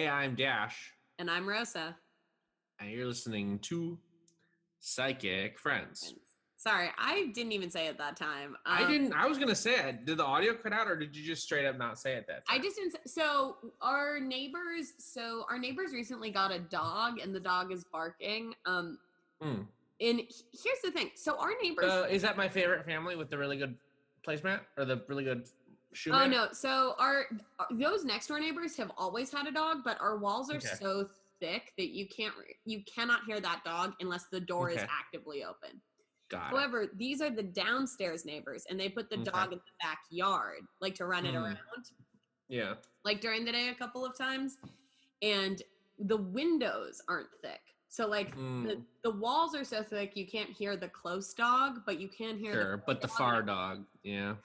[0.00, 1.94] Hey, I'm Dash, And I'm Rosa.
[2.78, 3.98] and you're listening to
[4.78, 6.14] Psychic Friends.
[6.56, 8.56] Sorry, I didn't even say it that time.
[8.64, 9.12] I Um, didn't.
[9.12, 10.06] I was gonna say it.
[10.06, 12.44] Did the audio cut out, or did you just straight up not say it that
[12.48, 12.92] I just didn't.
[12.92, 14.94] Say, so our neighbors.
[14.96, 18.54] So our neighbors recently got a dog, and the dog is barking.
[18.64, 18.98] Um,
[19.42, 19.64] Hmm.
[20.00, 21.10] and here's the thing.
[21.14, 21.84] So our neighbors.
[21.92, 23.76] Uh, is that my favorite family with the really good
[24.26, 25.46] placemat or the really good
[25.92, 26.12] shoe?
[26.12, 26.48] Oh no!
[26.52, 27.26] So our
[27.70, 30.74] those next door neighbors have always had a dog, but our walls are Okay.
[30.80, 31.08] so
[31.40, 35.80] thick that you can't you cannot hear that dog unless the door is actively open.
[36.28, 36.50] Got it.
[36.50, 39.30] However, these are the downstairs neighbors, and they put the Okay.
[39.30, 41.42] dog in the backyard, like to run it Hmm.
[41.42, 41.90] around,
[42.48, 42.74] Yeah.
[43.04, 44.58] like during the day a couple of times.
[45.22, 45.60] And
[45.98, 50.50] the windows aren't thick, so like the, Mm, the walls are so thick you can't
[50.50, 53.16] hear the close dog, but you can hear sure, the but the dog.
[53.18, 53.86] far dog.
[54.02, 54.36] Yeah.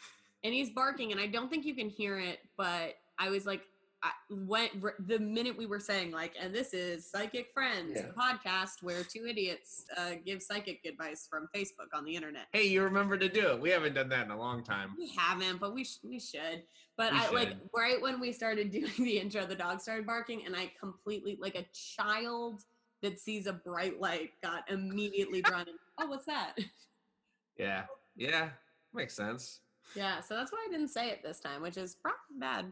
[0.45, 3.61] And he's barking and i don't think you can hear it but i was like
[4.03, 8.09] I went r- the minute we were saying like and this is psychic friends Yeah.
[8.09, 12.67] a podcast where two idiots uh, give psychic advice from facebook on the internet Hey,
[12.67, 13.59] you remember to do it.
[13.59, 14.91] We haven't done that in a long time.
[14.95, 16.61] we haven't but we, sh- we should
[16.97, 20.45] but We i like right when we started doing the intro the dog started barking
[20.45, 22.61] and i completely like a child
[23.01, 26.53] that sees a bright light got immediately drawn in oh what's that
[27.57, 27.85] Yeah.
[28.15, 28.49] Yeah.
[28.93, 29.61] Makes sense.
[29.95, 32.71] Yeah so that's why i didn't say it this time which is probably bad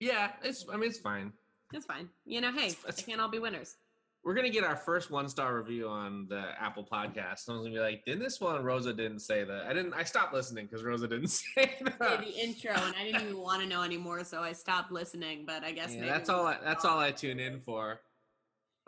[0.00, 0.32] Yeah.
[0.42, 0.64] It's.
[0.72, 1.32] I mean, it's fine.
[1.72, 2.08] It's fine.
[2.24, 3.76] You know, hey, It's- they can't all be winners.
[4.24, 7.38] We're gonna get our first one star review on the Apple Podcast.
[7.40, 9.94] Someone's gonna be like, "Didn't this one Rosa didn't say that?" I didn't.
[9.94, 12.20] I stopped listening because Rosa didn't say Did that.
[12.20, 15.44] the intro, and I didn't even want to know anymore, so I stopped listening.
[15.46, 16.46] But I guess Yeah, maybe that's all.
[16.46, 18.00] I, that's all I tune in for.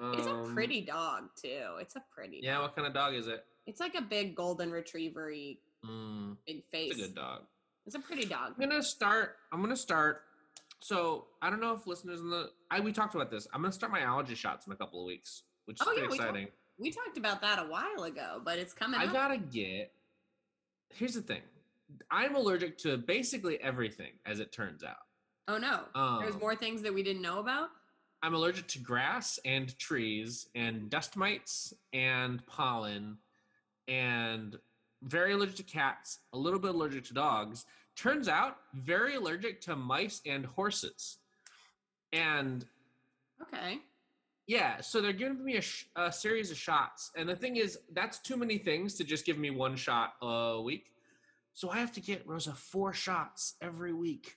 [0.01, 1.77] It's a Um, pretty dog too.
[1.81, 2.41] It's a pretty.
[2.43, 2.55] Yeah.
[2.55, 2.63] dog.
[2.63, 3.45] What kind of dog is it?
[3.67, 6.93] It's like a big golden retriever-y Mm, big face.
[6.93, 7.43] it's a good dog.
[7.87, 8.55] It's a pretty dog.
[8.59, 9.37] I'm gonna start.
[9.53, 10.23] I'm gonna start.
[10.81, 13.47] So I don't know if listeners in the I we talked about this.
[13.53, 16.03] I'm gonna start my allergy shots in a couple of weeks, which is Oh, pretty
[16.03, 16.49] yeah, we talked- exciting.
[16.79, 19.13] We talked about that a while ago, but it's coming I up.
[19.13, 19.93] gotta get.
[20.95, 21.43] Here's the thing.
[22.11, 24.97] I'm allergic to basically everything, as it turns out.
[25.47, 25.85] oh no,
[26.21, 27.71] there's Um, more things that we didn't know about.
[28.23, 33.19] I'm allergic to grass and trees and dust mites and pollen
[33.87, 34.59] and
[35.05, 37.65] very allergic to cats, a little bit allergic to dogs.
[37.97, 41.19] Turns out, very allergic to mice and horses.
[42.13, 42.65] And
[43.43, 43.79] Okay.
[44.47, 47.11] yeah, so they're giving me a, sh- a series of shots.
[47.17, 50.61] And the thing is, that's too many things to just give me one shot a
[50.63, 50.93] week.
[51.53, 54.37] So I have to get Rosa four shots every week.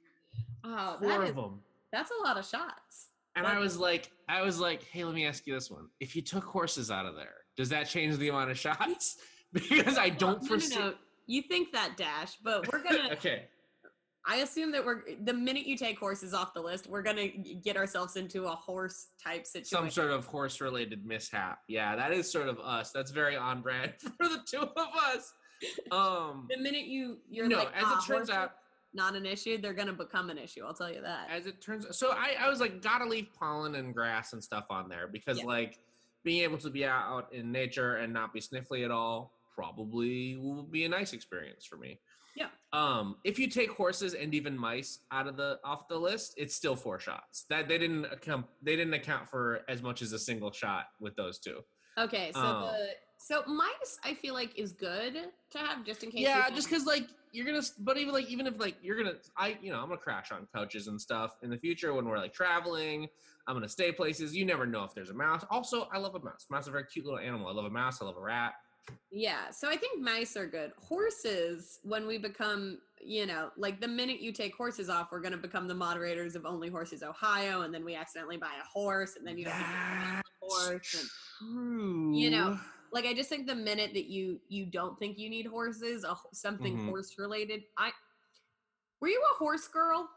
[0.63, 1.61] Oh, Four that of is, them.
[1.91, 3.07] that's a lot of shots.
[3.35, 5.87] And I was like, I was like, hey, let me ask you this one.
[5.99, 9.17] If you took horses out of there, does that change the amount of shots?
[9.53, 10.75] because I don't no, no, foresee.
[10.79, 10.93] no.
[11.25, 13.09] You think that, Dash, but we're gonna.
[13.13, 13.45] okay.
[14.29, 17.77] I assume that we're the minute you take horses off the list, we're gonna get
[17.77, 19.77] ourselves into a horse type situation.
[19.77, 21.59] Some sort of horse related mishap.
[21.69, 22.91] Yeah, that is sort of us.
[22.91, 25.33] That's very on brand for the two of us.
[25.91, 28.51] Um the minute you you're no, like, as "Ah, it turns out,
[28.93, 29.57] not an issue.
[29.59, 30.63] They're gonna become an issue.
[30.65, 31.29] I'll tell you that.
[31.31, 34.65] as it turns so I, I was like gotta leave pollen and grass and stuff
[34.69, 35.45] on there because Yeah.
[35.45, 35.79] like
[36.23, 40.63] being able to be out in nature and not be sniffly at all probably will
[40.63, 41.99] be a nice experience for me.
[42.35, 42.49] Yeah.
[42.71, 46.53] um if you take horses and even mice out of the off the list it's
[46.53, 47.45] still four shots.
[47.49, 51.15] That they didn't account they didn't account for as much as a single shot with
[51.15, 51.61] those two.
[51.97, 52.71] Okay, so Oh.
[52.71, 55.13] the so mice I feel like is good
[55.53, 56.21] to have just in case.
[56.21, 59.57] yeah just because like you're gonna but even like even if like you're gonna i
[59.61, 62.33] you know i'm gonna crash on couches and stuff in the future when we're like
[62.33, 63.07] traveling.
[63.47, 64.35] I'm gonna stay places.
[64.35, 65.43] You never know if there's a mouse.
[65.49, 66.45] Also i love a mouse.
[66.51, 67.47] Mouse is a very cute little animal.
[67.47, 67.99] I love a mouse.
[68.01, 68.53] I love a rat
[69.11, 70.73] Yeah, so I think mice are good.
[70.77, 75.31] Horses, when we become, you know, like the minute you take horses off, we're going
[75.31, 79.15] to become the moderators of Only Horses Ohio, and then we accidentally buy a horse,
[79.17, 80.93] and then you don't have to horse.
[80.93, 82.59] And, true You know,
[82.91, 86.15] like I just think the minute that you you don't think you need horses, a,
[86.33, 86.85] something Mhm.
[86.89, 87.63] horse related.
[87.77, 87.91] I
[89.01, 90.09] were you a horse girl?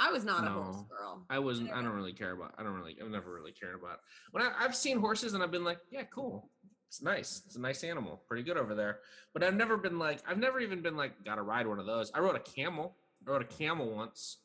[0.00, 1.26] I was not a horse girl.
[1.28, 3.98] i wasn't i don't really care about i don't really i've never really cared about
[4.30, 6.52] when I, i've seen horses and i've been like yeah cool
[6.88, 7.42] it's nice.
[7.46, 8.22] It's a nice animal.
[8.26, 9.00] Pretty good over there.
[9.34, 12.10] But i've never been like i've never even been like gotta ride one of those.
[12.14, 12.96] I rode a camel.
[13.26, 14.38] I rode a camel once.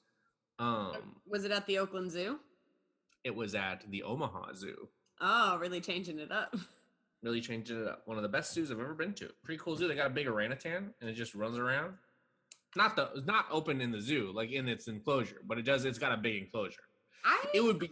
[0.59, 2.39] Um Was it at the Oakland Zoo?
[3.23, 4.89] it was at the omaha zoo.
[5.21, 6.53] Oh, really changing it up.
[7.23, 8.01] really changing it up.
[8.03, 9.29] One of the best zoos i've ever been to.
[9.45, 9.87] Pretty cool zoo.
[9.87, 11.93] They got a big orangutan and it just runs around.
[12.75, 15.85] Not the it's not open in the zoo like in its enclosure but it does
[15.85, 16.83] it's got a big enclosure.
[17.23, 17.89] I it would be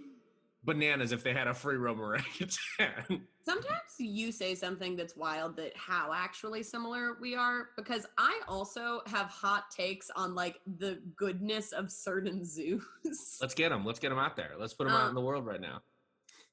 [0.63, 3.27] bananas if they had a free roam orangutan.
[3.43, 9.01] Sometimes you say something that's wild that how actually similar we are because I also
[9.07, 13.37] have hot takes on like the goodness of certain zoos.
[13.41, 13.83] Let's get them.
[13.83, 14.51] Let's get them out there.
[14.59, 15.81] Let's put them out Um, in the world right now.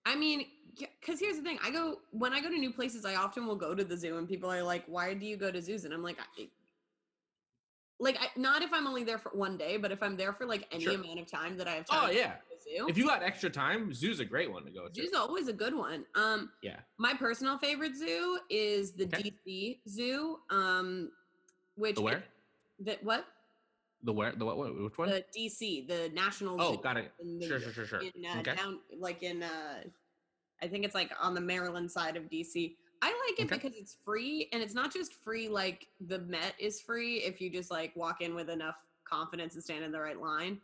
[0.07, 0.47] I mean,
[1.01, 3.05] because here's the thing: I go when I go to new places.
[3.05, 5.51] I often will go to the zoo, and people are like, "Why do you go
[5.51, 6.49] to zoos?" And I'm like, I,
[8.01, 10.47] like, I, not if I'm only there for one day, but if I'm there for
[10.47, 10.95] like any Sure.
[10.95, 11.99] amount of time that I have time.
[12.05, 12.37] Oh yeah.
[12.69, 12.89] Go to the zoo.
[12.89, 14.95] If you got extra time, zoo's a great one to go to.
[14.95, 16.05] Zoo's always a good one.
[16.15, 16.81] Um, Yeah.
[16.99, 19.31] my personal favorite zoo is the Okay.
[19.47, 20.39] DC Zoo.
[20.51, 21.11] Um,
[21.77, 22.25] which The where?
[22.81, 23.27] The what?
[24.05, 24.33] The where?
[24.33, 24.57] The what?
[24.57, 25.11] what which one?
[25.11, 26.61] The DC, the National.
[26.61, 27.13] oh, Zoo got it.
[27.21, 28.01] in the- Sure, sure, sure, sure.
[28.01, 28.55] in uh, okay.
[28.55, 29.83] down like in uh
[30.61, 32.77] I think it's like on the Maryland side of DC.
[33.01, 33.57] I like it Okay.
[33.63, 37.49] because it's free and it's not just free like the Met is free if you
[37.49, 38.75] just like walk in with enough
[39.05, 40.61] confidence and stand in the right line.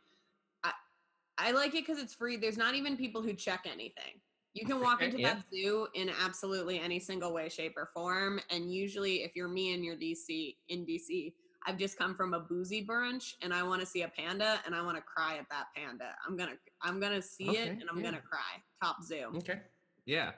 [1.38, 2.36] I like it cuz it's free.
[2.36, 4.20] There's not even people who check anything.
[4.54, 5.34] You can walk into yeah.
[5.34, 9.74] that zoo in absolutely any single way shape or form and usually if you're me
[9.74, 11.34] and you're DC in DC
[11.66, 14.74] I've just come from a boozy brunch and I want to see a panda and
[14.74, 16.14] I want to cry at that panda.
[16.26, 18.04] I'm gonna I'm gonna see Okay, it and I'm yeah.
[18.04, 18.62] gonna cry.
[18.82, 19.32] Top zoo.
[19.36, 19.60] Okay.
[20.06, 20.32] Yeah.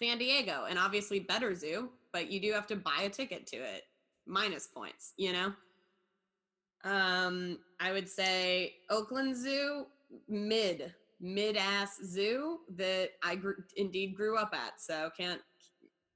[0.00, 3.56] San Diego, and obviously better zoo, but you do have to buy a ticket to
[3.56, 3.84] it.
[4.26, 5.52] Minus points, you know?
[6.84, 9.86] Um, I would say Oakland Zoo,
[10.28, 14.80] mid, mid ass zoo that I grew, indeed grew up at.
[14.80, 15.40] So can't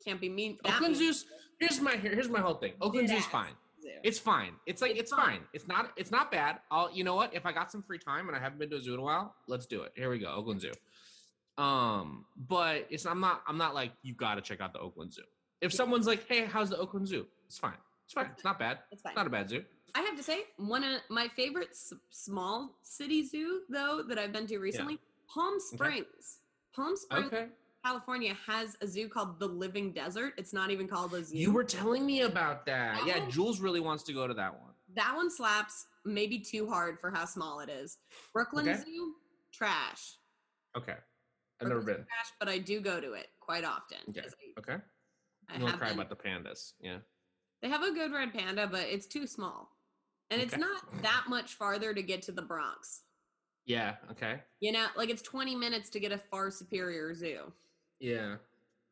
[0.05, 0.59] can't be mean.
[0.65, 1.13] Oakland mean.
[1.13, 1.27] Zoo's
[1.59, 2.73] here's my here's my whole thing.
[2.81, 3.53] Oakland Zoo's fine.
[3.83, 3.89] zoo.
[4.03, 4.53] It's fine.
[4.67, 5.25] It's like It's it's, fine.
[5.27, 5.41] fine.
[5.53, 6.61] It's not it's not bad.
[6.71, 7.35] I'll you know what?
[7.35, 9.03] If I got some free time and I haven't been to a zoo in a
[9.03, 9.93] while, let's do it.
[9.97, 10.73] Here we go, Oakland Zoo.
[11.59, 15.13] Um, but it's I'm not I'm not like you got to check out the Oakland
[15.15, 15.23] Zoo.
[15.63, 15.77] If Yeah.
[15.79, 17.79] someone's like, "Hey, how's the Oakland Zoo?" It's fine.
[18.07, 18.31] It's fine.
[18.35, 18.79] It's not bad.
[18.93, 19.15] It's fine.
[19.15, 19.65] Not a bad zoo.
[19.95, 24.33] I have to say, one of my favorite s- small city zoo, though, that I've
[24.33, 24.99] been to recently,
[25.29, 26.39] Palm Springs.
[26.75, 27.49] Palm Springs, Okay.
[27.85, 30.35] California, has a zoo called the Living Desert.
[30.37, 31.37] It's not even called a zoo.
[31.37, 33.05] You were telling me about that.
[33.07, 33.31] Yeah, Oh.
[33.31, 34.73] Jules really wants to go to that one.
[34.95, 37.99] that one slaps maybe too hard for how small it is.
[38.33, 38.81] Brooklyn Okay.
[38.83, 39.15] Zoo,
[39.53, 40.19] trash.
[40.77, 40.97] Okay.
[41.61, 41.97] I've never been.
[41.97, 43.99] trash, but I do go to it quite often.
[44.11, 44.21] Okay.
[44.21, 44.83] I- Okay.
[45.49, 46.73] I I'm gonna cry been- about the pandas.
[46.81, 46.99] Yeah.
[47.63, 49.71] They have a good red panda, but it's too small.
[50.31, 53.03] And it's not that much farther to get to the Bronx.
[53.65, 53.95] Yeah.
[54.11, 54.41] Okay.
[54.61, 57.53] You know, like it's 20 minutes to get a far superior zoo.
[58.01, 58.37] Yeah.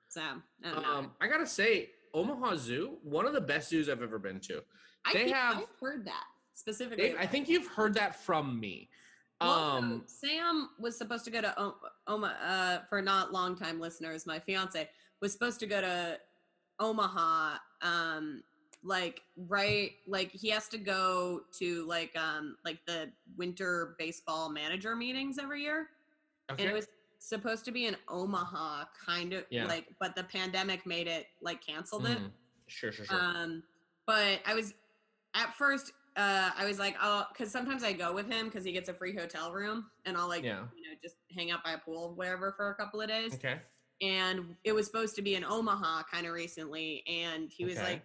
[0.08, 0.22] So,
[0.64, 0.70] I.
[0.70, 4.62] Um, I gotta say, Omaha Zoo, one of the best zoos I've ever been to.
[5.04, 6.24] I they think have- I've heard that
[6.54, 7.10] specifically.
[7.12, 8.88] They, I think you've heard that from me.
[9.40, 11.76] Well, Um, so Sam was supposed to go to O-
[12.06, 14.24] Oma uh, for not long time listeners.
[14.26, 14.88] My fiance
[15.20, 16.20] was supposed to go to
[16.78, 17.56] Omaha.
[17.82, 18.42] Um,
[18.84, 24.94] like right, like he has to go to like um like the winter baseball manager
[24.94, 25.88] meetings every year,
[26.50, 26.86] and it was
[27.18, 29.64] supposed to be in Omaha, kind of Yeah.
[29.66, 32.18] like, but the pandemic made it like canceled it.
[32.18, 32.30] Mhm.
[32.66, 33.18] Sure, sure, sure.
[33.18, 33.62] Um,
[34.06, 34.74] but I was
[35.32, 38.72] at first, uh, I was like, oh, because sometimes I go with him because he
[38.72, 40.66] gets a free hotel room, and I'll like, Yeah.
[40.76, 43.34] you know, just hang out by a pool, wherever, for a couple of days.
[43.34, 43.60] okay.
[44.02, 47.84] And it was supposed to be in Omaha, kind of recently, and he was Okay.
[47.84, 48.02] like,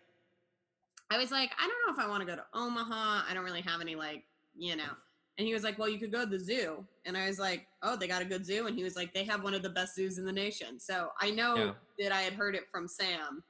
[1.12, 3.24] I was like, I don't know if I want to go to Omaha.
[3.30, 4.24] I don't really have any like,
[4.56, 4.92] you know.
[5.38, 6.86] And he was like, Well, you could go to the zoo.
[7.06, 8.68] And I was like, Oh, they got a good zoo.
[8.68, 10.80] And he was like, They have one of the best zoos in the nation.
[10.80, 11.72] So I know Yeah.
[12.00, 13.44] that I had heard it from Sam.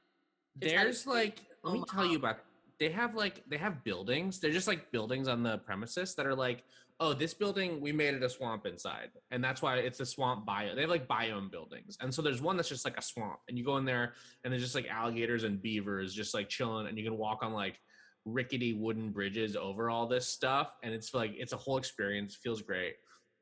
[0.61, 2.37] to try to There's like, let me tell you about.
[2.79, 4.39] They have like, they have buildings.
[4.39, 6.63] They're just like buildings on the premises that are like,
[6.99, 10.45] oh, this building we made it a swamp inside, and that's why it's a swamp
[10.45, 10.75] bio.
[10.75, 13.57] They have like biome buildings, and so there's one that's just like a swamp, and
[13.57, 14.13] you go in there,
[14.43, 17.53] and there's just like alligators and beavers just like chilling, and you can walk on
[17.53, 17.79] like
[18.25, 22.35] rickety wooden bridges over all this stuff, and it's like it's a whole experience.
[22.35, 22.95] Feels great.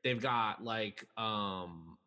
[0.04, 1.98] They've got like um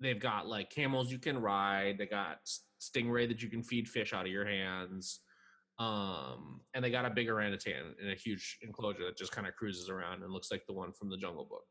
[0.00, 2.38] they've got like camels you can ride they got
[2.80, 5.20] stingray that you can feed fish out of your hands
[5.78, 9.54] um and they got a big orangutan in a huge enclosure that just kind of
[9.54, 11.62] cruises around and looks like the one from the jungle book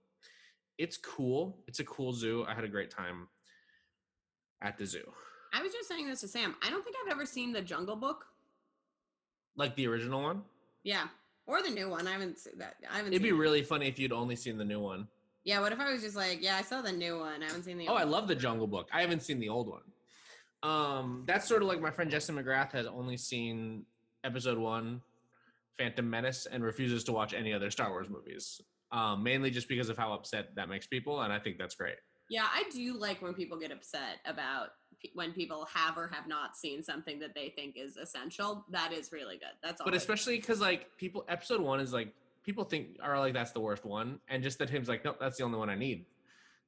[0.78, 3.28] it's cool it's a cool zoo i had a great time
[4.62, 5.04] at the zoo
[5.54, 6.56] I was just saying this to Sam.
[6.62, 8.26] I don't think I've ever seen the Jungle Book.
[9.56, 10.42] like the original one
[10.84, 11.08] Yeah,
[11.48, 12.06] or the new one.
[12.06, 12.76] I haven't seen that.
[12.92, 13.14] I haven't.
[13.14, 13.34] it'd be it.
[13.34, 15.08] really funny if you'd only seen the new one.
[15.46, 15.62] Yeah.
[15.62, 17.42] What if I was just like, yeah, I saw the new one.
[17.42, 17.88] I haven't seen the.
[17.88, 18.90] Oh, I one." love the Jungle Book.
[18.94, 19.82] I haven't seen the old one.
[20.64, 23.86] Um, that's sort of like my friend Justin McGrath has only seen
[24.24, 25.02] Episode One,
[25.78, 28.62] Phantom Menace, and refuses to watch any other Star Wars movies.
[28.92, 31.96] Um, mainly just because of how upset that makes people, and I think that's great.
[32.30, 34.70] Yeah, I do like when people get upset about
[35.02, 38.66] pe- when people have or have not seen something that they think is essential.
[38.72, 39.54] That is really good.
[39.62, 39.86] That's all.
[39.86, 43.60] But especially because like people, Episode One is like people think are like that's the
[43.60, 46.06] worst one, and just that him's like, nope, that's the only one I need.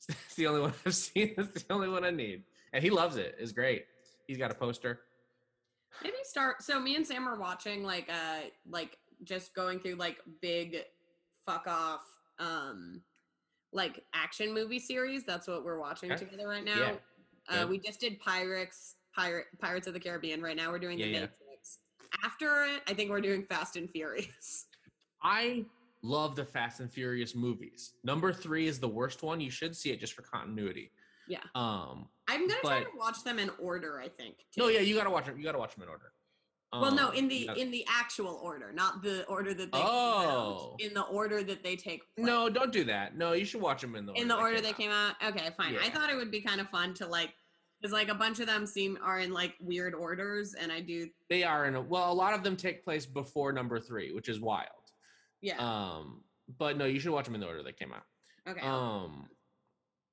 [0.07, 1.35] It's the only one I've seen.
[1.37, 3.35] It's the only one I need, and he loves it.
[3.37, 3.85] It's great.
[4.27, 5.01] He's got a poster.
[6.03, 6.61] Maybe start.
[6.63, 10.77] So me and Sam are watching like uh like just going through like big
[11.45, 12.01] fuck off
[12.39, 13.01] um
[13.73, 15.23] like action movie series.
[15.25, 16.25] That's what we're watching Okay.
[16.25, 16.77] together right now.
[16.79, 16.95] Yeah.
[17.47, 17.69] Uh, Good.
[17.69, 20.41] we just did Pirates, Pirate, Pirates of the Caribbean.
[20.41, 21.19] Right now we're doing the Yeah, yeah.
[21.21, 21.79] Matrix.
[22.23, 24.65] After it, I think we're doing Fast and Furious.
[25.23, 25.65] I
[26.01, 27.93] love the Fast and Furious movies.
[28.03, 29.39] Number three is the worst one.
[29.41, 30.91] You should see it just for continuity.
[31.29, 31.39] Yeah.
[31.55, 32.09] Um.
[32.27, 33.99] I'm gonna try to watch them in order.
[34.01, 34.35] I think.
[34.57, 35.37] No, yeah, you gotta watch them.
[35.37, 36.11] You gotta watch them in order.
[36.71, 39.77] Well, no, Um, in the gotta- in the actual order, not the order that they
[39.79, 40.75] came Oh.
[40.79, 42.01] In the order that they take.
[42.15, 42.25] place.
[42.27, 43.15] no, don't do that.
[43.15, 44.75] No, you should watch them in the in the order came they out.
[44.77, 45.15] came out.
[45.23, 45.77] Okay, fine.
[45.77, 47.33] I thought it would be kind of fun to like,
[47.81, 51.09] because like a bunch of them seem are in like weird orders, and I do.
[51.29, 52.11] They are in a well.
[52.11, 54.67] A lot of them take place before number three, which is wild.
[55.41, 55.57] Yeah.
[55.57, 56.23] Um.
[56.59, 58.03] But no, you should watch them in the order they came out.
[58.47, 58.61] okay.
[58.61, 59.27] Um,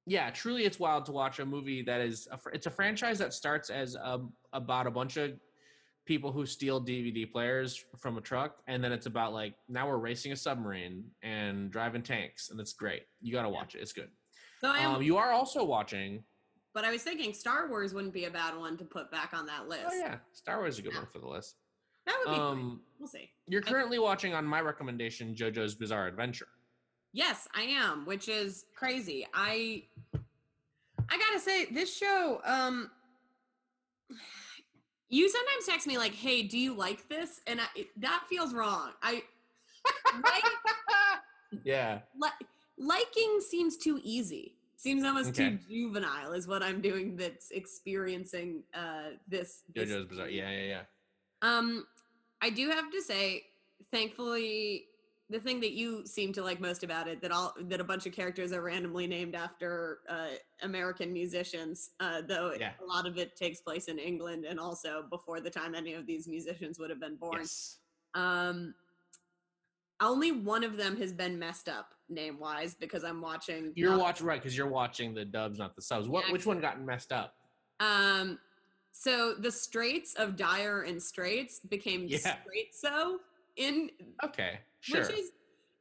[0.06, 3.34] yeah, truly, it's wild to watch a movie that is a, it's a franchise that
[3.34, 4.20] starts as a,
[4.52, 5.32] about a bunch of
[6.06, 9.96] people who steal DVD players from a truck, and then it's about like now we're
[9.98, 13.02] racing a submarine and driving tanks, and it's great.
[13.20, 14.10] You got to watch it; it's good.
[14.60, 16.22] so I am, Um, you are also watching.
[16.72, 19.46] but I was thinking Star Wars wouldn't be a bad one to put back on
[19.46, 19.86] that list.
[19.90, 21.00] Oh yeah, Star Wars is a good Yeah.
[21.00, 21.56] one for the list.
[22.06, 22.38] That would be.
[22.40, 23.28] Um, We'll see.
[23.48, 26.46] you're currently watching on my recommendation JoJo's Bizarre Adventure.
[27.16, 29.26] Yes, I am, which is crazy.
[29.32, 29.84] I
[31.08, 32.90] I gotta say, this show, um
[35.08, 37.40] you sometimes text me like, hey, do you like this?
[37.46, 38.90] And I, that feels wrong.
[39.02, 39.22] I
[40.14, 40.44] like,
[41.64, 42.46] Yeah, li-
[42.76, 44.56] liking seems too easy.
[44.76, 50.28] Seems almost too juvenile is what I'm doing that's experiencing uh this, this JoJo's Bizarre.
[50.28, 50.82] Yeah, yeah, yeah.
[51.40, 51.86] um,
[52.42, 53.44] I do have to say,
[53.90, 54.88] thankfully,
[55.28, 58.06] the thing that you seem to like most about it that all that a bunch
[58.06, 60.28] of characters are randomly named after uh,
[60.62, 62.72] American musicians, uh, though Yeah.
[62.80, 66.06] a lot of it takes place in England and also before the time any of
[66.06, 67.40] these musicians would have been born.
[67.40, 67.78] Yes.
[68.14, 68.74] Um,
[70.00, 73.72] only one of them has been messed up name wise because I'm watching.
[73.74, 76.06] You're not- watching right because you're watching the dubs, not the subs.
[76.08, 76.26] What?
[76.26, 76.32] Yeah.
[76.32, 77.34] Which one got messed up?
[77.80, 78.38] Um,
[78.92, 82.18] so the Straits of Dire and Straits became Yeah.
[82.18, 83.20] Straight So
[83.56, 83.90] in
[84.24, 85.30] Okay, sure, which is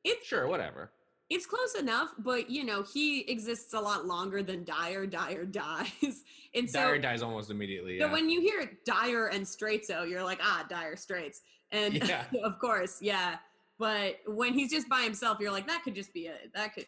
[0.04, 0.92] it's sure, whatever.
[1.30, 5.06] it's close enough, but you know he exists a lot longer than Dire.
[5.06, 6.24] Dire dies,
[6.56, 8.00] and so Dire dies almost immediately.
[8.00, 8.12] so Yeah.
[8.14, 11.42] when you hear Dire and Straizo, you're like ah Dire Straits,
[11.72, 12.26] and Yeah.
[12.44, 13.38] of course yeah.
[13.78, 16.86] But when he's just by himself, you're like that could just be a that could.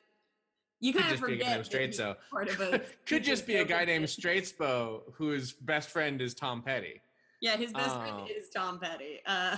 [0.80, 2.16] You Could kind of just be a guy forget named that he's Straizo.
[2.32, 4.52] part of a Could just be a guy named Straits.
[4.54, 7.02] Straitspo whose best friend is Tom Petty.
[7.42, 8.00] Yeah, his best Oh.
[8.00, 9.20] friend is Tom Petty.
[9.26, 9.58] Uh,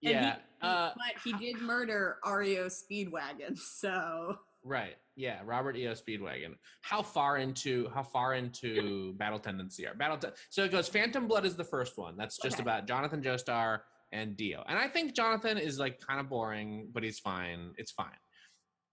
[0.00, 0.34] Yeah.
[0.34, 4.96] he- uh, but he did murder REO Speedwagon, so right.
[5.16, 5.40] Yeah.
[5.44, 5.92] Robert E.O.
[5.92, 6.54] Speedwagon.
[6.82, 10.18] How far into how far into Battle Tendency are Battle?
[10.48, 10.88] So it goes.
[10.88, 12.16] Phantom Blood is the first one.
[12.16, 12.62] That's just Okay.
[12.62, 13.80] about Jonathan Joestar
[14.12, 14.62] and Dio.
[14.68, 17.72] And I think Jonathan is like kind of boring, but he's fine.
[17.76, 18.16] It's fine.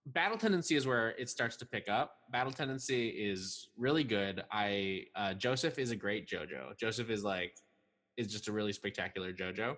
[0.07, 2.13] Battle Tendency is where it starts to pick up.
[2.31, 4.43] Battle Tendency is really good.
[4.51, 6.77] I uh, Joseph is a great JoJo.
[6.79, 7.53] Joseph is like
[8.17, 9.75] is just a really spectacular JoJo.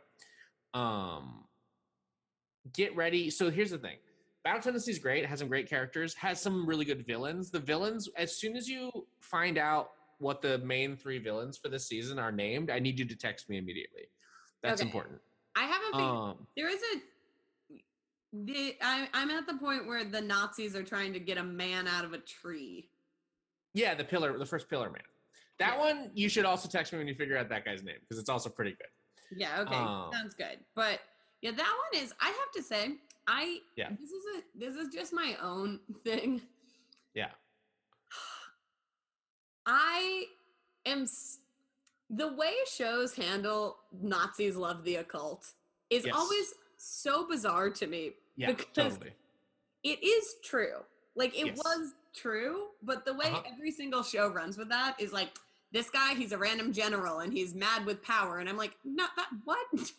[0.73, 1.45] Um,
[2.73, 3.29] get ready.
[3.29, 3.97] So here's the thing.
[4.43, 5.23] Battle Tendency is great.
[5.23, 6.13] It has some great characters.
[6.15, 7.51] Has some really good villains.
[7.51, 11.87] The villains, as soon as you find out what the main three villains for this
[11.87, 14.03] season are named, I need you to text me immediately.
[14.63, 14.87] That's Okay.
[14.87, 15.19] important.
[15.55, 17.01] I have a feeling Um, there is a.
[18.31, 21.87] The, I, I'm at the point where the Nazis are trying to get a man
[21.87, 22.89] out of a tree.
[23.73, 25.01] yeah, the pillar, the first pillar man.
[25.57, 25.79] That Yeah.
[25.79, 28.29] one you should also text me when you figure out that guy's name because it's
[28.29, 28.87] also pretty good.
[29.35, 30.59] Yeah, okay, Um, sounds good.
[30.75, 30.99] But
[31.41, 32.13] yeah, that one is.
[32.19, 32.95] I have to say,
[33.27, 33.89] I Yeah.
[33.99, 34.57] This is a.
[34.57, 36.41] This is just my own thing.
[37.13, 37.31] Yeah.
[39.65, 40.25] I
[40.85, 41.05] am.
[42.09, 45.53] The way shows handle Nazis love the occult
[45.91, 46.15] is Yes.
[46.15, 48.13] always so bizarre to me.
[48.35, 49.13] Yeah, Because- totally.
[49.83, 50.83] It is true.
[51.15, 51.57] Like it Yes.
[51.57, 53.43] was true, but the way Uh-huh.
[53.45, 55.29] every single show runs with that is like
[55.71, 59.11] this guy, he's a random general and he's mad with power, and I'm like, not
[59.17, 59.67] that what?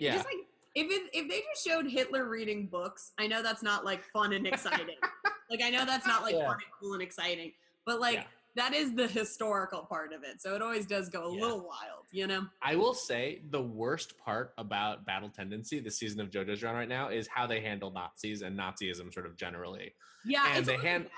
[0.00, 0.12] Yeah.
[0.12, 0.36] Just like
[0.76, 4.32] if it, if they just showed Hitler reading books, I know that's not like fun
[4.32, 4.94] and exciting.
[5.50, 6.46] like I know that's not like Yeah.
[6.46, 7.50] fun and cool and exciting,
[7.84, 8.24] but like Yeah.
[8.54, 10.40] that is the historical part of it.
[10.40, 11.40] So it always does go a Yeah.
[11.42, 12.46] little wild, you know?
[12.62, 16.88] I will say the worst part about Battle Tendency, the season of JoJo's run right
[16.88, 19.94] now, is how they handle Nazis and Nazism sort of generally.
[20.24, 21.12] Yeah, And it's they hand- bad.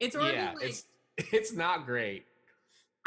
[0.00, 0.84] It's already yeah, like it's
[1.34, 2.24] it's not great.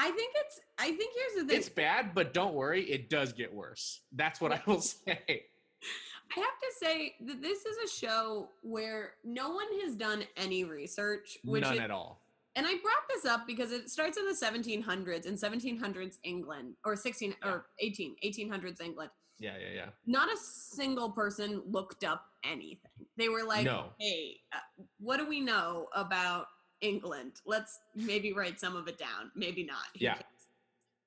[0.01, 1.59] I think it's I think here's the thing.
[1.59, 3.99] It's bad, but don't worry, it does get worse.
[4.13, 5.19] That's what I will say.
[5.27, 10.63] I have to say that this is a show where no one has done any
[10.63, 12.21] research, which None is, at all.
[12.55, 16.95] and I brought this up because it starts in the 1700s in 1700s England or
[16.95, 17.49] 16 Yeah.
[17.51, 19.09] or 18 1800s England.
[19.39, 19.85] Yeah, yeah, yeah.
[20.05, 22.91] Not a single person looked up anything.
[23.17, 23.87] They were like, No.
[23.99, 24.59] "Hey, uh,
[24.99, 26.47] what do we know about
[26.81, 27.41] England?
[27.45, 29.31] Let's maybe write some of it down.
[29.35, 30.17] Maybe not." Yeah.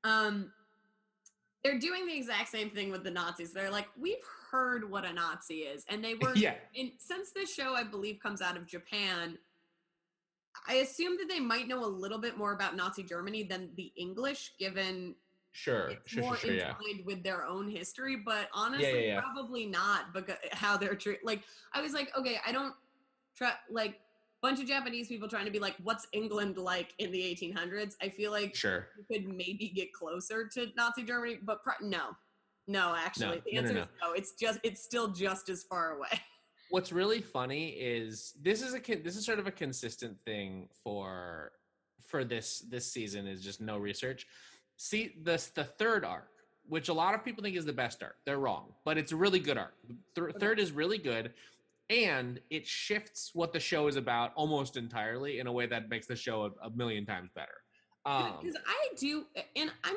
[0.04, 0.52] Um,
[1.62, 3.52] they're doing the exact same thing with the Nazis.
[3.52, 4.16] They're like, "We've
[4.50, 8.18] heard what a Nazi is," and they were yeah, and since this show i believe
[8.20, 9.38] comes out of japan
[10.66, 13.92] i assume that they might know a little bit more about nazi germany than the
[13.96, 15.14] english given
[15.52, 16.74] sure, it's sure, more sure, sure, yeah.
[17.04, 19.20] with their own history but honestly yeah.
[19.20, 22.74] probably not because how they're treated like i was like okay i don't
[23.36, 24.00] try like
[24.42, 28.08] bunch of japanese people trying to be like what's england like in the 1800s i
[28.08, 28.88] feel like Sure.
[28.99, 32.16] you could maybe get closer to nazi germany but pro- no
[32.66, 33.80] no actually the no, no, answer no.
[33.82, 36.08] is no it's just it's still just as far away
[36.70, 41.52] What's really funny is this is a this is sort of a consistent thing for
[42.00, 44.26] for this this season is just no research.
[44.78, 46.30] See this the third arc,
[46.66, 48.16] which a lot of people think is the best arc.
[48.25, 49.75] They're wrong, but it's a really good arc.
[50.14, 51.34] Th- third is really good,
[51.90, 56.06] and it shifts what the show is about almost entirely in a way that makes
[56.06, 57.52] the show a, a million times better.
[58.04, 59.24] Um, because I do,
[59.56, 59.96] and I'm,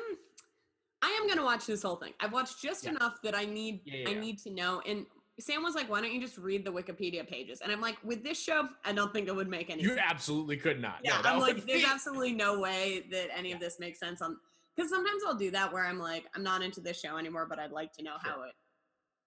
[1.02, 2.12] I am gonna watch this whole thing.
[2.20, 2.90] I've watched just Yeah.
[2.90, 4.80] enough that I need, Yeah, yeah, I need to know.
[4.86, 5.06] And
[5.38, 8.22] Sam was like, "Why don't you just read the Wikipedia pages?" And I'm like, "With
[8.22, 11.00] this show, I don't think it would make any you sense." absolutely could not.
[11.04, 14.22] Yeah, no, I'm like, there's be- absolutely no way that any of this makes sense
[14.22, 14.38] on.
[14.74, 17.58] Because sometimes I'll do that where I'm like, I'm not into this show anymore, but
[17.58, 18.52] I'd like to know how it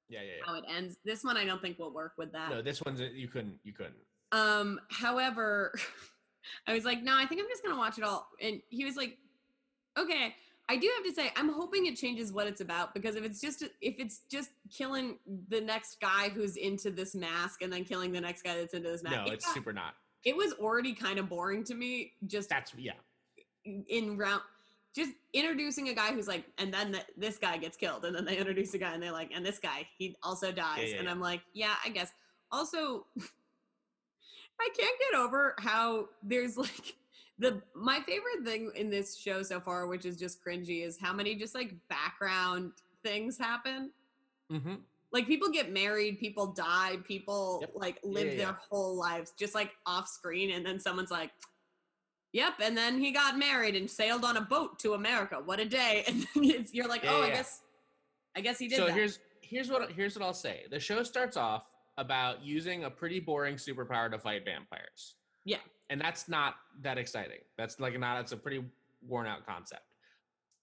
[0.10, 0.44] yeah, yeah, yeah.
[0.46, 0.98] how it ends.
[1.06, 2.50] This one I don't think will work with that.
[2.50, 3.96] No, this one's you couldn't you couldn't.
[4.32, 5.74] Um, however,
[6.68, 8.28] I was like, no, I think I'm just gonna watch it all.
[8.42, 9.18] And he was like,
[9.98, 10.36] okay.
[10.72, 13.42] I do have to say, I'm hoping it changes what it's about because if it's
[13.42, 18.12] just if it's just killing the next guy who's into this mask and then killing
[18.12, 19.96] the next guy that's into this mask, No, it it's super not.
[20.24, 22.14] It was already kind of boring to me.
[22.28, 22.92] Just That's yeah.
[23.66, 24.42] in round,
[24.96, 28.26] just introducing a guy who's like, and then the, this guy gets killed, and then
[28.26, 31.06] they introduce a guy and they're like, and this guy he also dies, yeah, and
[31.06, 31.12] yeah.
[31.12, 32.12] I'm like, yeah, I guess.
[32.52, 33.06] Also,
[34.62, 36.96] I can't get over how there's like
[37.38, 41.14] the my favorite thing in this show so far, which is just cringy, is how
[41.14, 42.72] many just like background
[43.04, 43.92] things happen.
[44.52, 44.76] Mm-hmm.
[45.12, 47.72] Like people get married, people die, people Yep.
[47.76, 48.56] like Yeah, live yeah, their yeah.
[48.70, 51.32] whole lives just like off screen, and then someone's like,
[52.34, 55.42] "Yep," and then he got married and sailed on a boat to America.
[55.44, 56.04] What a day!
[56.36, 57.34] And you're like, Yeah, "Oh, yeah, I yeah.
[57.36, 57.62] guess,
[58.36, 60.66] I guess he did so that." here's here's what here's what I'll say.
[60.70, 61.64] The show starts off
[61.98, 65.16] about using a pretty boring superpower to fight vampires.
[65.46, 65.58] Yeah.
[65.90, 67.40] And that's not that exciting.
[67.58, 68.64] That's like not it's a pretty
[69.02, 69.82] worn out concept.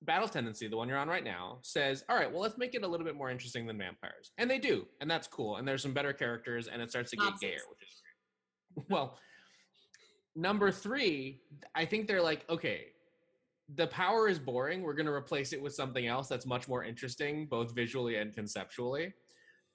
[0.02, 2.82] Battle Tendency, the one you're on right now, says, "All right, well, let's make it
[2.84, 5.56] a little bit more interesting than vampires." And they do, and that's cool.
[5.56, 7.40] And there's some better characters, and it starts to get Nazis.
[7.40, 8.86] gayer, which is great.
[8.90, 9.18] Well,
[10.36, 11.40] number three,
[11.74, 12.88] I think they're like, okay,
[13.74, 14.82] the power is boring.
[14.82, 18.32] We're going to replace it with something else that's much more interesting, both visually and
[18.32, 19.12] conceptually.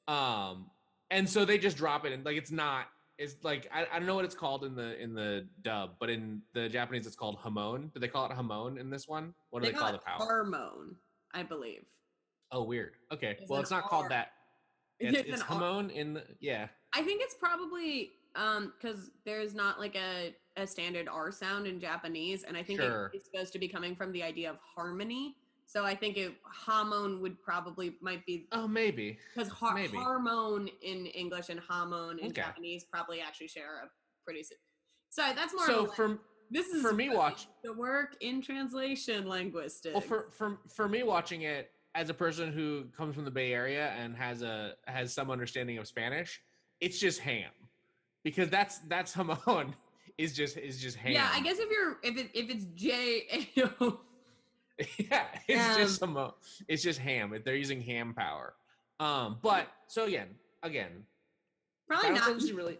[0.08, 0.67] Um,
[1.10, 2.86] and so they just drop it, and like it's not.
[3.17, 6.10] It's like I, I don't know what it's called in the in the dub, but
[6.10, 7.91] in the Japanese it's called hamon.
[7.93, 9.34] Do they call it hamon in this one?
[9.50, 10.17] What do they, call, it the power?
[10.17, 10.95] hormone,
[11.34, 11.84] I believe.
[12.52, 12.93] oh, weird.
[13.12, 13.89] Okay, It's well it's not R.
[13.89, 14.30] called that.
[15.04, 15.60] It's, It's it's an R.
[15.60, 16.67] hamon in the yeah.
[16.93, 21.80] I think it's probably um because there's not like a a standard R sound in
[21.80, 23.08] Japanese, and I think Sure.
[23.14, 25.38] it, it's supposed to be coming from the idea of harmony.
[25.66, 29.18] So I think it hormone would probably might be Oh, maybe.
[29.34, 29.98] because har- Maybe.
[30.82, 32.42] in English and hormone in Okay.
[32.42, 33.90] Japanese probably actually share a
[34.26, 34.44] pretty.
[35.10, 35.66] Sorry, that's more.
[35.66, 39.94] So of a, for this is for me watch- the work in translation linguistics.
[39.94, 43.54] Well, for for for me watching it as a person who comes from the Bay
[43.54, 46.42] Area and has a has some understanding of Spanish,
[46.82, 47.52] it's just ham,
[48.26, 49.74] because that's that's hamon
[50.17, 51.13] is just is just ham.
[51.13, 54.00] yeah, I guess if you're if it if it's J A O.
[54.97, 56.32] yeah, it's just Um, hamon.
[56.67, 57.34] It's just ham.
[57.34, 58.54] If They're using ham power.
[59.00, 60.30] Um, but so again,
[60.63, 61.04] again,
[61.88, 62.41] Probably not.
[62.54, 62.80] Really.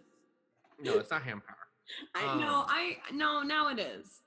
[0.82, 1.56] No, it's not ham power.
[2.14, 2.60] I know.
[2.60, 3.42] um, I no.
[3.42, 4.20] Now it is.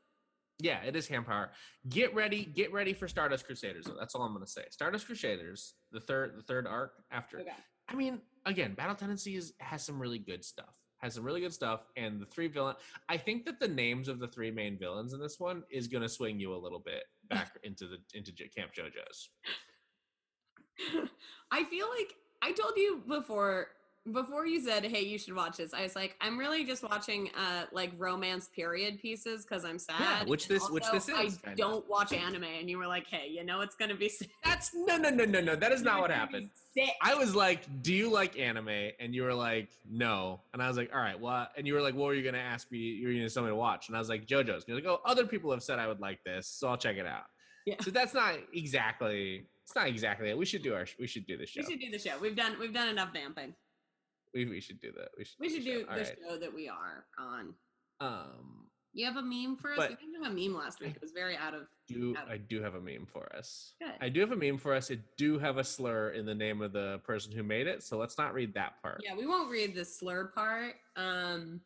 [0.60, 1.52] Yeah, it is ham power.
[1.90, 3.86] Get ready, get ready for Stardust Crusaders.
[3.86, 4.64] Though that's all I'm gonna say.
[4.70, 7.40] Stardust Crusaders, the third, the third arc after.
[7.42, 7.52] Okay.
[7.90, 10.76] I mean, again, Battle Tendency is, has some really good stuff.
[11.06, 12.76] Has some really good stuff, and the three villain.
[13.08, 16.10] I think that the names of the three main villains in this one is gonna
[16.10, 19.30] swing you a little bit back into the into Camp JoJo's.
[21.52, 23.68] I feel like I told you before
[24.12, 27.30] before you said, "Hey, you should watch this," I was like, "I'm really just watching
[27.36, 31.40] uh like romance period pieces because I'm sad." Yeah, which and this- which this is,
[31.46, 31.58] I of.
[31.58, 34.74] don't watch anime, and you were like, "Hey, you know it's gonna be sad." That's
[34.74, 35.56] no, no, no, no, no.
[35.56, 36.50] That is not what happened.
[37.02, 40.78] I was like, "Do you like anime?" And you were like, "No." And I was
[40.78, 42.80] like, "All right, well," And you were like, "What were you gonna ask me?
[42.80, 44.86] You were gonna tell me to watch?" And I was like, "JoJo's." And you're like,
[44.88, 47.24] "Oh, other people have said I would like this, so I'll check it out."
[47.66, 47.76] Yeah.
[47.82, 49.48] So that's not exactly.
[49.64, 50.38] It's not exactly it.
[50.38, 50.86] We should do our.
[51.00, 51.62] We should do the show.
[51.66, 52.18] We should do the show.
[52.20, 53.56] We've done we've done enough vamping.
[54.36, 55.10] We, we should do that.
[55.18, 55.36] We should.
[55.40, 56.16] We should the do the right.
[56.30, 57.54] show that we are on.
[58.02, 58.68] Um.
[58.94, 59.78] You have a meme for us?
[59.78, 60.96] But- we didn't have a meme last week.
[60.96, 61.68] It was very out of.
[61.88, 63.74] Do Out of- I do have a meme for us?
[63.82, 63.92] Good.
[64.00, 64.90] I do have a meme for us.
[64.90, 67.98] It do have a slur in the name of the person who made it, so
[67.98, 69.02] let's not read that part.
[69.04, 70.76] Yeah, we won't read the slur part.
[70.96, 71.60] Um,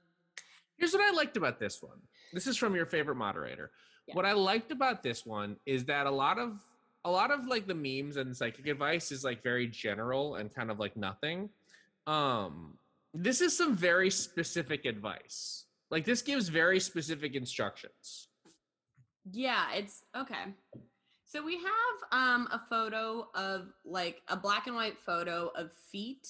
[0.78, 2.00] Here's what I liked about this one.
[2.34, 3.72] This is from your favorite moderator.
[4.08, 4.16] Yeah.
[4.16, 6.60] What I liked about this one is that a lot of
[7.06, 10.72] a lot of like the memes and psychic advice is like very general and kind
[10.72, 11.50] of like nothing.
[12.10, 12.78] Um
[13.14, 15.66] this is some very specific advice.
[15.92, 18.28] Like this gives very specific instructions.
[19.32, 20.46] yeah, it's okay.
[21.26, 26.28] So we have um a photo of like a black and white photo of feet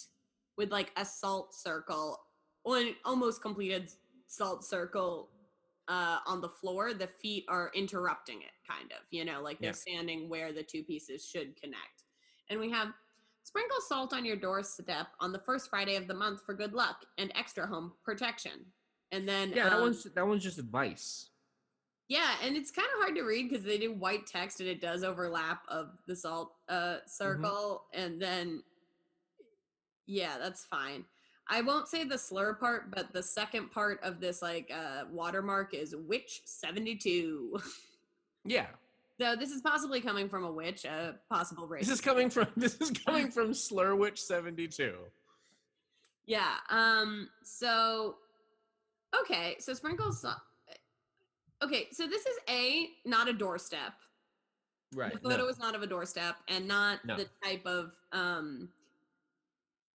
[0.57, 2.17] with like a salt circle,
[2.63, 3.91] one almost completed
[4.27, 5.29] salt circle
[5.87, 6.93] uh on the floor.
[6.93, 9.85] The feet are interrupting it, kind of, you know, like they're Yeah.
[9.87, 12.03] standing where the two pieces should connect.
[12.49, 12.89] And we have
[13.49, 16.97] sprinkle salt on your doorstep on the first Friday of the month for good luck
[17.17, 18.51] and extra home protection.
[19.11, 21.31] And then Yeah, that um, one's that one's just advice.
[22.09, 24.81] yeah, and it's kind of hard to read because they do white text and it
[24.81, 28.61] does overlap of the salt uh circle and then
[30.05, 31.05] yeah, that's fine.
[31.47, 35.73] I won't say the slur part, but the second part of this like uh watermark
[35.73, 37.57] is witch 72.
[38.45, 38.67] Yeah.
[39.19, 41.87] So this is possibly coming from a witch, a possible race.
[41.87, 44.93] This is coming from this is coming from Slurwitch72.
[46.25, 46.53] Yeah.
[46.69, 47.29] Um.
[47.43, 48.15] So,
[49.21, 49.57] okay.
[49.59, 50.25] So sprinkles.
[51.63, 51.87] Okay.
[51.91, 53.93] So this is a not a doorstep.
[54.95, 55.11] Right.
[55.11, 55.47] The photo no.
[55.49, 57.17] is not of a doorstep, and not No.
[57.17, 58.69] the type of um.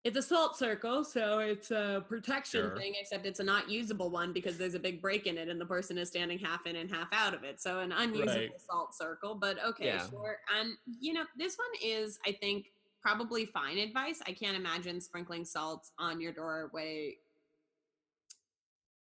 [0.03, 2.77] It's a salt circle, so it's a protection Sure.
[2.77, 5.61] thing, except it's a not usable one because there's a big break in it and
[5.61, 7.61] the person is standing half in and half out of it.
[7.61, 8.61] So an unusable Right.
[8.61, 10.09] salt circle, but okay, Yeah.
[10.09, 10.39] sure.
[10.55, 14.23] And you know, this one is, I think, probably fine advice.
[14.27, 17.19] I can't imagine sprinkling salt on your doorway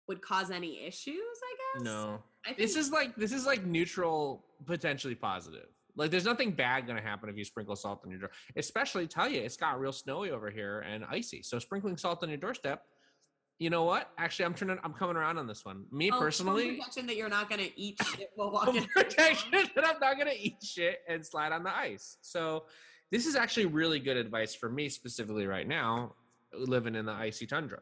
[0.08, 1.84] would cause any issues, I guess.
[1.84, 2.22] No.
[2.44, 5.68] I think This is like this is like neutral, potentially positive.
[5.96, 8.30] Like there's nothing bad gonna happen if you sprinkle salt on your door.
[8.56, 11.42] Especially tell you it's got real snowy over here and icy.
[11.42, 12.82] So sprinkling salt on your doorstep,
[13.58, 14.10] you know what?
[14.18, 15.84] Actually, I'm turning I'm coming around on this one.
[15.90, 18.86] Me Oh, personally, protection that you're not gonna eat shit while walking.
[18.94, 22.18] protection that I'm not gonna eat shit and slide on the ice.
[22.20, 22.64] So
[23.10, 26.14] this is actually really good advice for me specifically right now,
[26.52, 27.80] living in the icy tundra.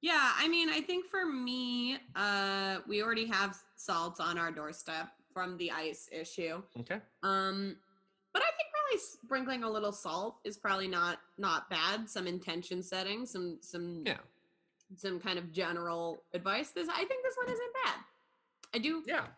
[0.00, 5.08] Yeah, I mean, I think for me, uh, we already have salt on our doorstep
[5.38, 6.60] from the ice issue.
[6.80, 7.00] Okay.
[7.22, 7.76] Um,
[8.32, 12.10] but I think really sprinkling a little salt is probably not not bad.
[12.10, 14.18] Some intention setting, some some Yeah.
[14.96, 16.70] some kind of general advice.
[16.72, 17.94] This I think this one isn't bad.
[18.74, 19.28] I do Yeah.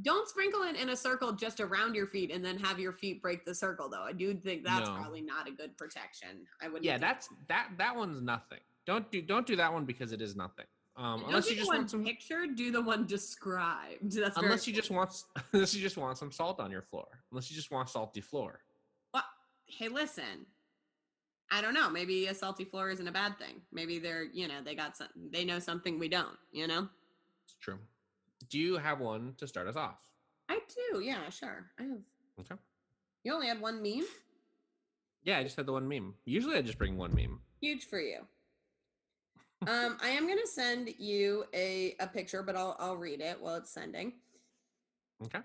[0.00, 3.20] don't sprinkle it in a circle just around your feet and then have your feet
[3.20, 4.02] break the circle though.
[4.02, 4.94] I do think that's No.
[4.96, 6.46] probably not a good protection.
[6.62, 8.60] I would Yeah, that's that that one's nothing.
[8.86, 10.66] Don't do don't do that one because it is nothing.
[11.00, 14.12] Um, unless you just one want some pictured, do the one described.
[14.12, 17.06] That's unless you just want unless you just want some salt on your floor.
[17.30, 18.60] Unless you just want salty floor.
[19.14, 19.24] Well,
[19.64, 20.46] hey, listen.
[21.50, 21.88] I don't know.
[21.88, 23.62] Maybe a salty floor isn't a bad thing.
[23.72, 26.86] Maybe they're, you know, they got some, they know something we don't, you know?
[27.44, 27.78] It's true.
[28.50, 29.98] Do you have one to start us off?
[30.48, 30.60] I
[30.92, 31.00] do.
[31.00, 31.66] Yeah, sure.
[31.78, 31.98] I have.
[32.40, 32.54] Okay.
[33.24, 34.06] You only had one meme?
[35.24, 36.14] Yeah, I just had the one meme.
[36.24, 37.40] Usually I just bring one meme.
[37.60, 38.20] Huge for you.
[39.66, 43.40] Um, I am going to send you a, a picture, but I'll, I'll read it
[43.40, 44.14] while it's sending.
[45.24, 45.40] Okay.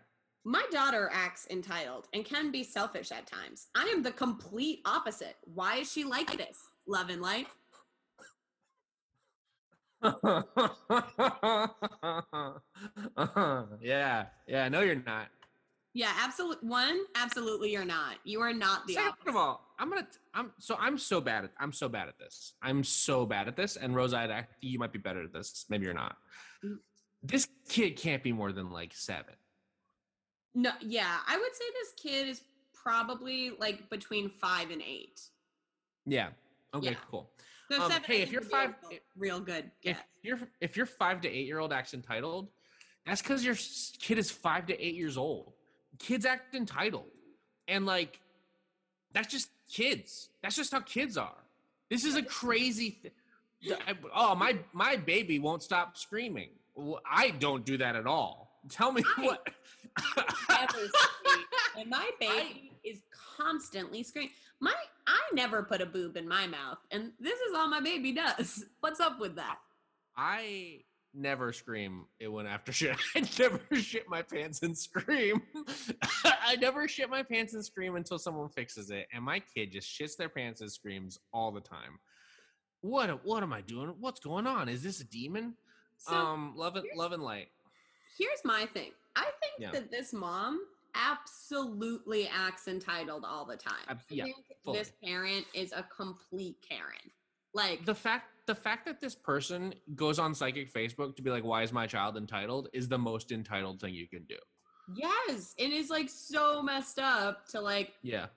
[0.46, 3.68] My daughter acts entitled and can be selfish at times.
[3.76, 5.36] I am the complete opposite.
[5.54, 6.60] Why is she like this?
[6.88, 7.48] Love and light.
[13.82, 14.70] yeah, yeah.
[14.70, 15.30] No, you're not.
[15.96, 16.68] Yeah, absolutely.
[16.68, 18.18] One, absolutely, you're not.
[18.24, 19.30] You are not the Second opposite.
[19.30, 20.08] of all, I'm gonna.
[20.34, 20.78] I'm so.
[20.80, 21.52] I'm so bad at.
[21.60, 22.54] I'm so bad at this.
[22.62, 23.76] I'm so bad at this.
[23.76, 25.66] And Rosa, I you might be better at this.
[25.70, 26.18] Maybe you're not.
[26.64, 26.78] Mm.
[27.24, 29.34] This kid can't be more than like seven.
[30.54, 32.42] No, yeah, I would say this kid is
[32.74, 35.20] probably like between five and eight.
[36.06, 36.30] Yeah.
[36.74, 36.92] Okay.
[36.92, 36.96] Yeah.
[37.10, 37.30] Cool.
[37.72, 39.72] So Um, seven, hey, if you're would be a five- real, real good.
[39.82, 42.50] If you're if you're five to eight year old acts entitled,
[43.06, 43.56] that's because your
[44.00, 45.54] kid is five to eight years old.
[46.00, 47.10] Kids act entitled,
[47.68, 48.20] and like
[49.14, 50.30] that's just kids.
[50.42, 51.36] That's just how kids are.
[51.90, 53.00] This is a crazy.
[53.02, 53.12] thing.
[54.14, 56.50] oh my my baby won't stop screaming.
[57.10, 58.60] I don't do that at all.
[58.70, 59.48] Tell me I- what.
[61.78, 63.00] And my baby is
[63.38, 64.32] constantly screaming.
[64.62, 64.74] My
[65.08, 68.64] I never put a boob in my mouth, and this is all my baby does.
[68.80, 69.58] What's up with that?
[70.16, 70.80] I
[71.16, 72.96] never scream it went after shit.
[73.16, 75.42] I never shit my pants and scream.
[76.26, 79.08] I never shit my pants and scream until someone fixes it.
[79.14, 82.00] And my kid just shits their pants and screams all the time.
[82.82, 83.94] What what am I doing?
[84.00, 84.70] What's going on?
[84.70, 85.56] Is this a demon?
[85.98, 87.48] So um love and love and light.
[88.18, 88.92] here's my thing.
[89.16, 89.72] I think Yeah.
[89.72, 90.60] that this mom
[90.94, 93.74] absolutely acts entitled all the time.
[93.88, 94.80] I yeah, think fully.
[94.80, 97.12] this parent is a complete Karen.
[97.56, 101.44] Like The fact the fact that this person goes on psychic Facebook to be like,
[101.44, 104.38] why is my child entitled is the most entitled thing you can do.
[104.96, 108.28] yes, it is like so messed up to like Yeah.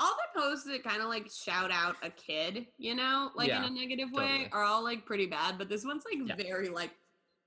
[0.00, 3.58] all the posts that kind of like shout out a kid, you know, like Yeah,
[3.58, 4.48] in a negative way, totally.
[4.52, 5.58] are all like pretty bad.
[5.58, 6.36] But this one's like Yeah.
[6.36, 6.92] very like,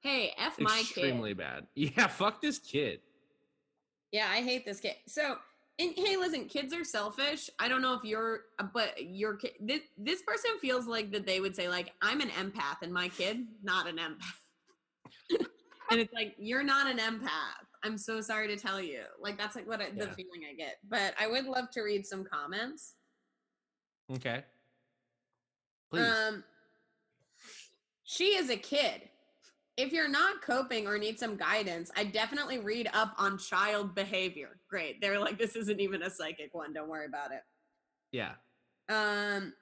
[0.01, 0.83] hey, f my Extremely kid.
[1.07, 1.67] Extremely bad.
[1.75, 2.99] Yeah, fuck this kid.
[4.11, 4.95] Yeah, I hate this kid.
[5.07, 5.37] So,
[5.77, 7.49] and hey, listen, kids are selfish.
[7.59, 8.41] I don't know if you're,
[8.73, 12.29] but your kid, this, this person feels like that they would say like, I'm an
[12.29, 15.39] empath, and my kid not an empath.
[15.91, 17.65] and it's like you're not an empath.
[17.83, 19.01] I'm so sorry to tell you.
[19.21, 20.77] Like that's like what I, the feeling I get.
[20.89, 22.95] But I would love to read some comments.
[24.13, 24.43] Okay.
[25.91, 26.07] Please.
[26.07, 26.43] Um,
[28.03, 29.01] she is a kid.
[29.77, 34.59] If you're not coping or need some guidance, I definitely read up on child behavior.
[34.69, 35.01] Great.
[35.01, 36.71] They're like, this isn't even a psychic one.
[36.73, 37.41] Don't worry about it.
[38.11, 38.33] yeah.
[38.87, 39.53] Um,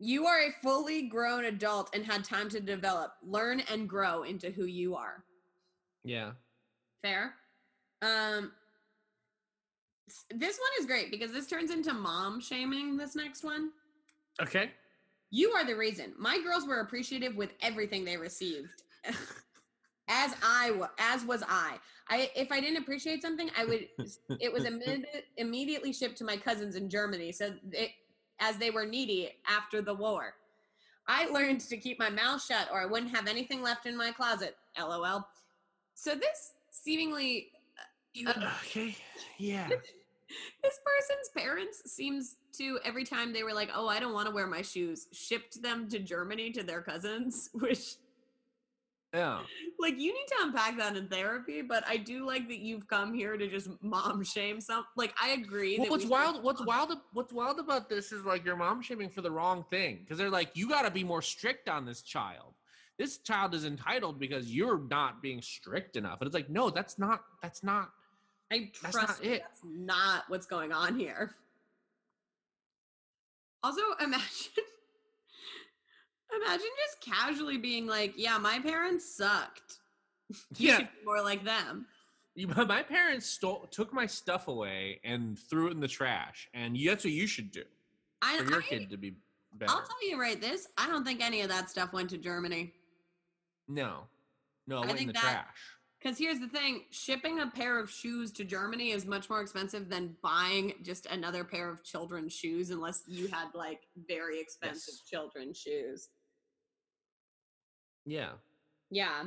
[0.00, 4.50] you are a fully grown adult and had time to develop, learn, and grow into
[4.50, 5.24] who you are.
[6.04, 6.32] Yeah.
[7.02, 7.34] Fair.
[8.02, 8.52] Um,
[10.34, 12.96] this one is great because this turns into mom shaming.
[12.96, 13.70] This next one.
[14.42, 14.70] Okay.
[15.30, 16.14] You are the reason.
[16.18, 18.82] My girls were appreciative with everything they received.
[20.08, 21.78] as I as was I.
[22.08, 23.88] I if I didn't appreciate something, I would
[24.40, 25.04] it was imme-
[25.36, 27.90] immediately shipped to my cousins in Germany so it,
[28.40, 30.34] as they were needy after the war.
[31.06, 34.12] I learned to keep my mouth shut or I wouldn't have anything left in my
[34.12, 34.56] closet.
[34.78, 35.26] LOL.
[35.94, 37.50] So this seemingly
[38.26, 38.96] uh, okay.
[39.38, 39.68] Yeah.
[40.62, 44.34] this person's parents seems to every time they were like, "Oh, I don't want to
[44.34, 47.96] wear my shoes," shipped them to Germany to their cousins, which
[49.12, 49.40] Yeah.
[49.80, 53.12] like you need to unpack that in therapy, but I do like that you've come
[53.12, 56.44] here to just mom shame some like I agree Well, that what's we wild?
[56.44, 56.92] What's wild?
[57.12, 60.30] What's wild about this is like your mom shaming for the wrong thing because they're
[60.30, 62.54] like, you got to be more strict on this child.
[62.98, 66.20] This child is entitled because you're not being strict enough.
[66.20, 67.22] And it's like, no, that's not.
[67.42, 67.90] That's not.
[68.52, 69.42] I That's trust not me, it.
[69.42, 71.34] that's not what's going on here.
[73.62, 74.24] Also, imagine
[76.44, 79.78] imagine just casually being like, "Yeah, my parents sucked.
[80.56, 80.76] You Yeah.
[80.78, 81.86] should be more like them."
[82.66, 87.04] My parents stole, took my stuff away and threw it in the trash, and that's
[87.04, 87.64] what you should do
[88.22, 89.16] I, for your I kid to be
[89.52, 89.72] better.
[89.72, 90.68] I'll tell you right this.
[90.78, 92.72] I don't think any of that stuff went to Germany.
[93.68, 94.06] no,
[94.66, 95.56] no, I it went in think the that- trash.
[96.02, 99.90] Because here's the thing shipping a pair of shoes to Germany is much more expensive
[99.90, 105.02] than buying just another pair of children's shoes, unless you had like very expensive Yes.
[105.10, 106.08] children's shoes.
[108.06, 108.30] Yeah.
[108.90, 109.24] Yeah.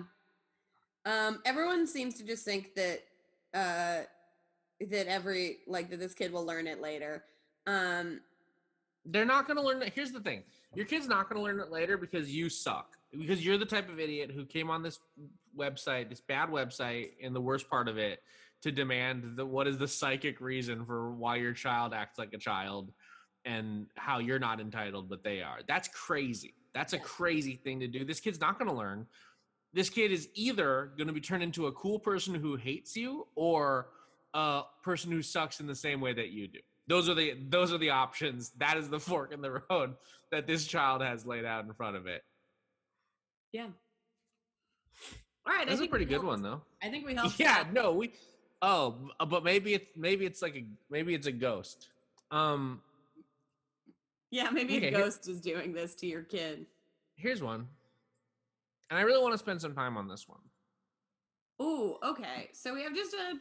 [1.05, 3.03] Um, everyone seems to just think that
[3.53, 4.03] uh
[4.89, 7.23] that every like that this kid will learn it later.
[7.67, 8.21] Um
[9.05, 9.91] they're not going to learn it.
[9.93, 12.95] Here's the thing your kid's not going to learn it later because you suck.
[13.11, 14.99] Because you're the type of idiot who came on this
[15.57, 18.19] website, this bad website, and the worst part of it
[18.63, 22.37] to demand the what is the psychic reason for why your child acts like a
[22.37, 22.91] child
[23.45, 25.59] and how you're not entitled, but they are.
[25.67, 26.55] That's crazy.
[26.73, 28.03] That's a crazy thing to do.
[28.03, 29.05] This kid's not going to learn.
[29.73, 33.27] This kid is either going to be turned into a cool person who hates you
[33.35, 33.87] or
[34.33, 36.59] a person who sucks in the same way that you do.
[36.87, 38.51] Those are the those are the options.
[38.57, 39.95] That is the fork in the road
[40.31, 42.23] that this child has laid out in front of it.
[43.51, 43.67] yeah.
[45.45, 46.61] All right, That's a pretty good helped- one though.
[46.81, 47.39] I think we helped.
[47.39, 48.11] Yeah, no, we
[48.61, 51.87] oh, but maybe it's maybe it's like a maybe it's a ghost.
[52.31, 52.81] Um
[54.33, 56.65] Yeah, maybe Okay, a ghost is doing this to your kid.
[57.15, 57.67] here's one.
[58.89, 60.39] And I really want to spend some time on this one.
[61.61, 62.49] Ooh, okay.
[62.51, 63.35] So we have just a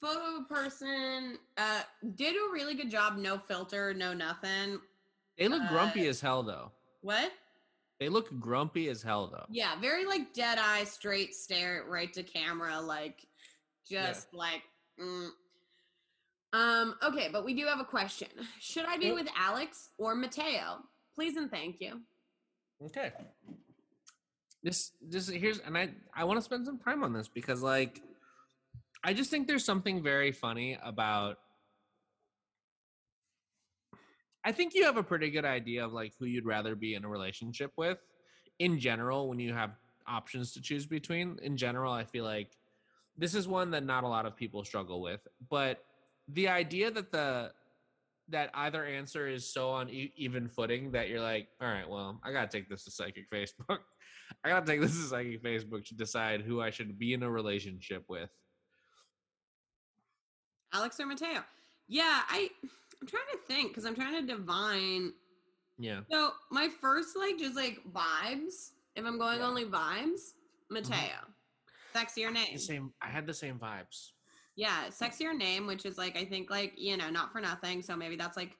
[0.00, 1.38] photo of a person.
[1.56, 1.82] Uh
[2.14, 4.78] did a really good job, no filter, no nothing.
[5.36, 6.70] They look grumpy Uh, as hell though.
[7.00, 7.32] What?
[7.98, 9.46] They look grumpy as hell though.
[9.50, 13.26] Yeah, very like dead eye, straight stare right to camera, like
[13.90, 14.62] just like
[15.02, 15.30] mm.
[16.52, 18.28] Um okay, but we do have a question.
[18.60, 20.82] Should I be with Alex or Mateo?
[21.18, 22.00] please and thank you.
[22.80, 23.10] Okay.
[24.62, 28.00] This this here's and I I want to spend some time on this because like
[29.02, 31.38] I just think there's something very funny about
[34.44, 37.04] I think you have a pretty good idea of like who you'd rather be in
[37.04, 37.98] a relationship with
[38.60, 39.72] in general when you have
[40.06, 41.36] options to choose between.
[41.42, 42.56] In general, I feel like
[43.16, 45.82] this is one that not a lot of people struggle with, but
[46.28, 47.52] the idea that the
[48.30, 52.20] that either answer is so on e- even footing that you're like, all right, well,
[52.22, 53.78] I gotta take this to psychic Facebook.
[54.44, 57.30] I gotta take this to psychic Facebook to decide who I should be in a
[57.30, 58.28] relationship with.
[60.74, 61.42] Alex or Mateo?
[61.88, 62.50] Yeah, I
[63.00, 65.12] I'm trying to think because I'm trying to divine.
[65.78, 66.00] Yeah.
[66.10, 68.70] So my first like just like vibes.
[68.96, 69.46] If I'm going Yeah.
[69.46, 70.34] only vibes,
[70.70, 70.74] mm-hmm.
[70.74, 71.16] Mateo.
[71.94, 72.52] Sexier name.
[72.52, 72.92] The same.
[73.00, 74.10] I had the same vibes.
[74.58, 77.80] Yeah, sexier name, which is like I think like you know not for nothing.
[77.80, 78.56] So maybe that's like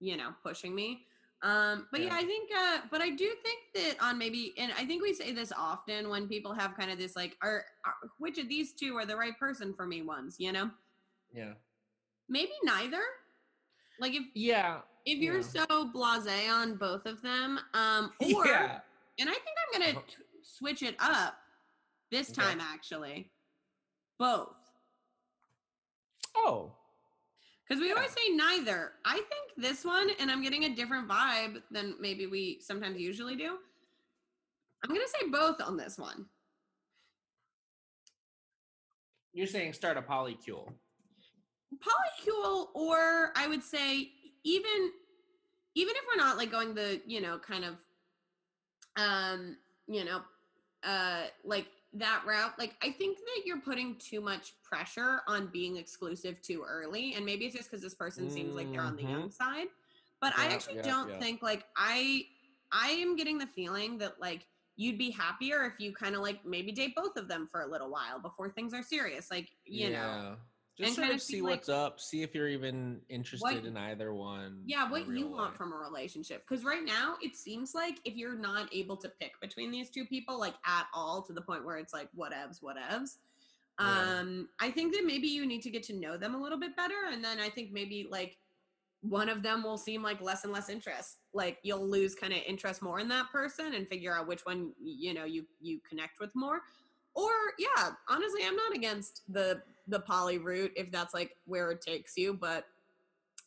[0.00, 1.04] you know pushing me.
[1.42, 2.06] Um, but yeah.
[2.08, 2.16] Yeah.
[2.16, 2.50] I think.
[2.56, 6.08] uh But I do think that on maybe, and I think we say this often
[6.08, 9.14] when people have kind of this like, are, are which of these two are the
[9.16, 10.00] right person for me?
[10.00, 10.70] Ones, you know,
[11.34, 11.52] Yeah.
[12.30, 13.02] maybe neither.
[14.00, 14.80] Like if Yeah.
[15.04, 15.64] if you're Yeah.
[15.68, 18.80] so blasé on both of them, um, or yeah.
[19.18, 20.02] and I think I'm gonna Uh-huh.
[20.08, 21.34] t- switch it up
[22.10, 23.30] this time actually,
[24.18, 24.56] both.
[26.36, 26.72] Oh.
[27.68, 28.92] Because we always say neither.
[29.04, 33.36] I think this one, and I'm getting a different vibe than maybe we sometimes usually
[33.36, 33.56] do.
[34.82, 36.26] I'm gonna say both on this one.
[39.32, 40.72] You're saying start a polycule.
[41.74, 44.10] Polycule, or I would say
[44.42, 44.90] even
[45.76, 47.74] even if we're not like going the you know kind of
[48.96, 50.20] um you know
[50.82, 55.76] uh like that route like i think that you're putting too much pressure on being
[55.76, 59.02] exclusive too early and maybe it's just because this person seems like they're on the
[59.02, 59.12] mm-hmm.
[59.12, 59.66] young side
[60.20, 61.18] but i actually yeah, don't yeah.
[61.18, 62.22] think like i
[62.72, 66.38] i am getting the feeling that like you'd be happier if you kind of like
[66.46, 69.90] maybe date both of them for a little while before things are serious like you
[69.90, 70.36] know
[70.80, 72.00] Just sort kind of see, see like, what's up.
[72.00, 74.62] See if you're even interested what- in either one.
[74.66, 76.44] Yeah, what you real want from a relationship.
[76.48, 80.04] Because right now, it seems like if you're not able to pick between these two
[80.04, 83.18] people, like at all, to the point where it's like whatevs, whatevs.
[83.78, 84.18] Yeah.
[84.20, 86.76] Um, I think that maybe you need to get to know them a little bit
[86.76, 88.36] better, and then I think maybe like
[89.02, 91.16] one of them will seem like less and less interest.
[91.32, 94.72] Like you'll lose kind of interest more in that person, and figure out which one
[94.78, 96.60] you know you you connect with more.
[97.14, 101.80] Or yeah, honestly, I'm not against the the poly route if that's like where it
[101.82, 102.64] takes you, but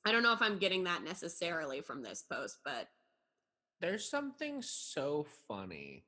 [0.06, 2.89] I don't know if I'm getting that necessarily from this post, but
[3.82, 6.06] There's something so funny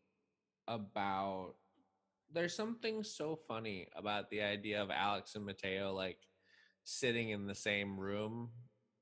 [0.68, 1.54] about
[2.34, 6.18] there's something so funny about the idea of Alex and Mateo like
[6.84, 8.50] sitting in the same room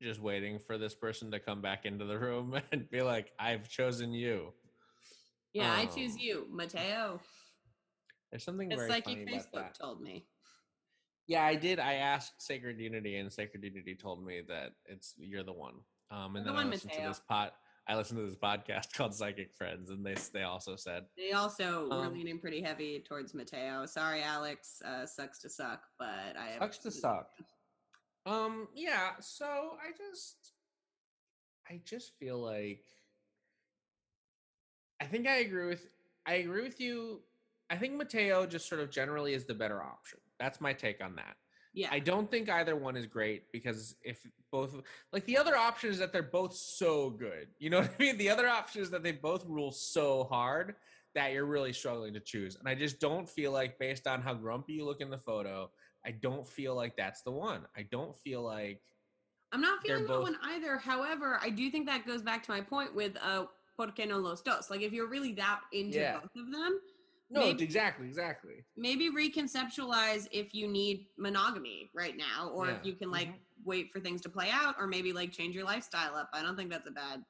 [0.01, 3.69] just waiting for this person to come back into the room and be like I've
[3.69, 4.53] chosen you.
[5.53, 6.21] yeah, I choose Oh.
[6.21, 7.21] you, Mateo.
[8.29, 9.75] There's something It's very psychic funny about Facebook that.
[9.79, 10.25] told me.
[11.27, 11.79] Yeah, I did.
[11.79, 15.75] I asked Sacred Unity, and Sacred Unity told me that it's you're the one.
[16.11, 17.05] Um, and You're then the I listened Mateo.
[17.05, 17.53] to this pot.
[17.87, 21.87] I listened to this podcast called Psychic Friends, and they they also said, They also
[21.89, 23.85] were Um, leaning pretty heavy towards Mateo.
[23.85, 24.81] Sorry, Alex.
[24.85, 27.29] Uh, sucks to suck, but I have "Sucks to suck."
[28.25, 29.11] Um, yeah.
[29.19, 30.51] So I just,
[31.69, 32.83] I just feel like,
[35.01, 35.87] I think I agree with.
[36.25, 37.21] I agree with you.
[37.69, 40.19] I think Mateo just sort of generally is the better option.
[40.43, 41.37] That's my take on that.
[41.73, 44.19] Yeah, I don't think either one is great because if
[44.51, 44.75] both
[45.13, 47.47] like the other option is that they're both so good.
[47.59, 48.17] You know what I mean?
[48.17, 50.75] The other option is that they both rule so hard
[51.15, 52.57] that you're really struggling to choose.
[52.57, 55.71] And I just don't feel like based on how grumpy you look in the photo,
[56.05, 57.61] I don't feel like that's the one.
[57.77, 58.81] I don't feel like
[59.53, 60.77] I'm not feeling that one either.
[60.77, 63.45] However, I do think that goes back to my point with uh,
[63.77, 64.69] porque no los dos?
[64.69, 66.19] Like, if you're really that into Yeah.
[66.19, 66.79] both of them,
[67.29, 68.63] no, Maybe- exactly, exactly.
[68.75, 73.39] maybe reconceptualize if you need monogamy right now, or if you can like Mhm.
[73.65, 76.29] wait for things to play out, or maybe like change your lifestyle up.
[76.33, 77.25] I don't think that's a bad.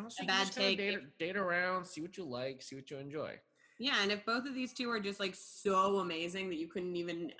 [0.00, 2.98] Also A bad take Date, if- date around, see what you like, see what you
[2.98, 3.40] enjoy.
[3.78, 6.94] Yeah, and if both of these two are just like so amazing that you couldn't
[6.96, 7.32] even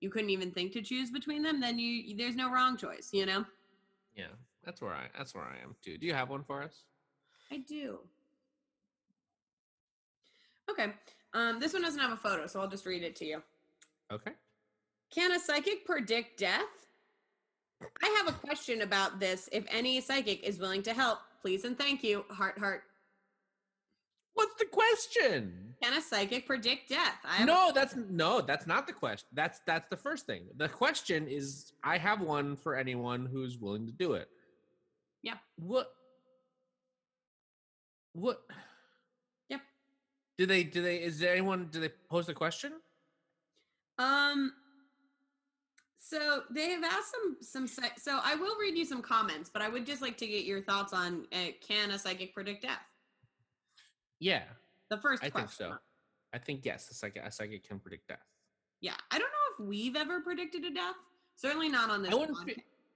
[0.00, 3.12] you couldn't even think to choose between them, then you there's no wrong choice.
[3.12, 3.46] You know.
[4.14, 4.28] Yeah,
[4.64, 5.96] that's where I that's where I am too.
[5.98, 6.84] Do you have one for us?
[7.50, 8.08] I do.
[10.70, 10.92] Okay.
[11.34, 13.42] Um, this one doesn't have a photo, so I'll just read it to you.
[14.12, 14.32] Okay.
[15.14, 16.60] Can a psychic predict death?
[18.02, 19.48] I have a question about this.
[19.52, 22.24] If any psychic is willing to help, please and thank you.
[22.30, 22.82] Heart, heart.
[24.34, 25.74] What's the question?
[25.82, 27.16] Can a psychic predict death?
[27.24, 29.26] I have a- No, that's no, that's not the question.
[29.32, 30.44] That's that's the first thing.
[30.56, 34.28] The question is I have one for anyone who's willing to do it.
[35.22, 35.34] Yeah.
[35.56, 35.92] What
[38.12, 38.42] What?
[40.42, 40.64] Do they?
[40.64, 40.96] Do they?
[40.96, 41.68] Is there anyone?
[41.70, 42.72] Do they pose the question?
[43.96, 44.52] Um.
[46.00, 47.86] So they have asked some some.
[47.96, 50.60] So I will read you some comments, but I would just like to get your
[50.60, 52.80] thoughts on uh, can a psychic predict death?
[54.18, 54.42] Yeah,
[54.90, 55.66] The first I question.
[55.68, 55.78] think so.
[56.34, 56.90] I think yes.
[56.90, 58.26] A psychic, a psychic can predict death.
[58.80, 60.96] Yeah, I don't know if we've ever predicted a death.
[61.36, 62.10] Certainly not on this.
[62.10, 62.36] I wouldn't.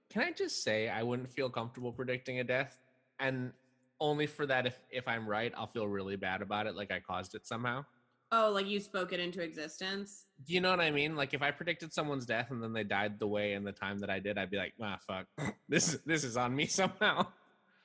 [0.09, 2.77] can I just say I wouldn't feel comfortable predicting a death,
[3.21, 3.53] and
[3.99, 6.99] only for that if if I'm right, I'll feel really bad about it, like I
[6.99, 7.85] caused it somehow.
[8.33, 10.25] oh, like you spoke it into existence.
[10.45, 11.15] Do you know what I mean?
[11.15, 13.99] Like if I predicted someone's death and then they died the way and the time
[13.99, 15.27] that I did, I'd be like, ah, fuck,
[15.69, 17.25] this this is on me somehow.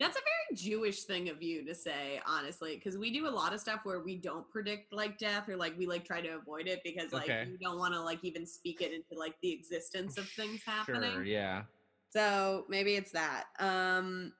[0.00, 3.52] That's a very Jewish thing of you to say, honestly, because we do a lot
[3.54, 6.66] of stuff where we don't predict like death or like we like try to avoid
[6.66, 7.46] it because like Okay.
[7.48, 11.12] you don't want to like even speak it into like the existence of things happening.
[11.12, 11.62] Sure, yeah.
[12.10, 13.44] So maybe it's that.
[13.60, 14.32] Um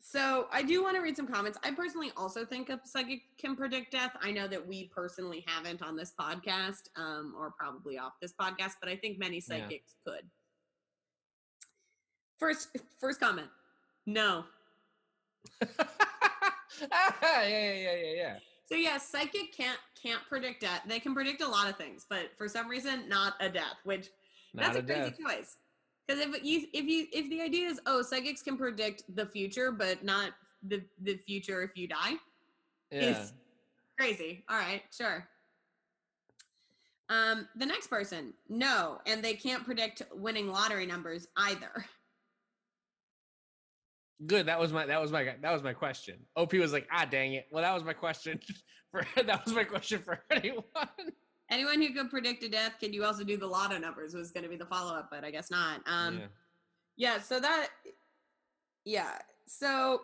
[0.00, 1.58] so I do want to read some comments.
[1.64, 4.12] I personally also think a psychic can predict death.
[4.22, 8.74] I know that we personally haven't on this podcast, um, or probably off this podcast,
[8.80, 9.58] but I think many Yeah.
[9.58, 10.22] psychics could.
[12.38, 12.68] First
[13.00, 13.48] first comment.
[14.06, 14.44] No.
[15.60, 15.68] yeah,
[17.20, 18.36] yeah, yeah, yeah, yeah.
[18.66, 20.82] So yeah, psychic can't can't predict death.
[20.86, 23.76] They can predict a lot of things, but for some reason, not a death.
[23.84, 24.08] Which
[24.54, 25.18] Not that's a, a crazy death.
[25.18, 25.56] choice.
[26.08, 29.70] Because if you if you if the idea is oh psychics can predict the future,
[29.70, 30.30] but not
[30.66, 32.14] the the future if you die,
[32.90, 33.00] Yeah.
[33.10, 33.32] is
[33.98, 34.44] crazy.
[34.48, 35.28] All right, sure.
[37.10, 41.84] Um, the next person, no, and they can't predict winning lottery numbers either.
[44.26, 44.46] Good.
[44.46, 46.16] That was my that was my that was my question.
[46.36, 47.48] OP was like, ah, dang it.
[47.52, 48.40] Well, that was my question
[48.90, 50.64] for that was my question for anyone.
[51.50, 54.14] Anyone who could predict a death, can you also do the lotto numbers?
[54.14, 55.80] Was going to be the follow up, but I guess not.
[55.86, 56.26] Um, yeah.
[56.96, 57.68] Yeah, so that
[58.84, 59.18] yeah.
[59.46, 60.02] So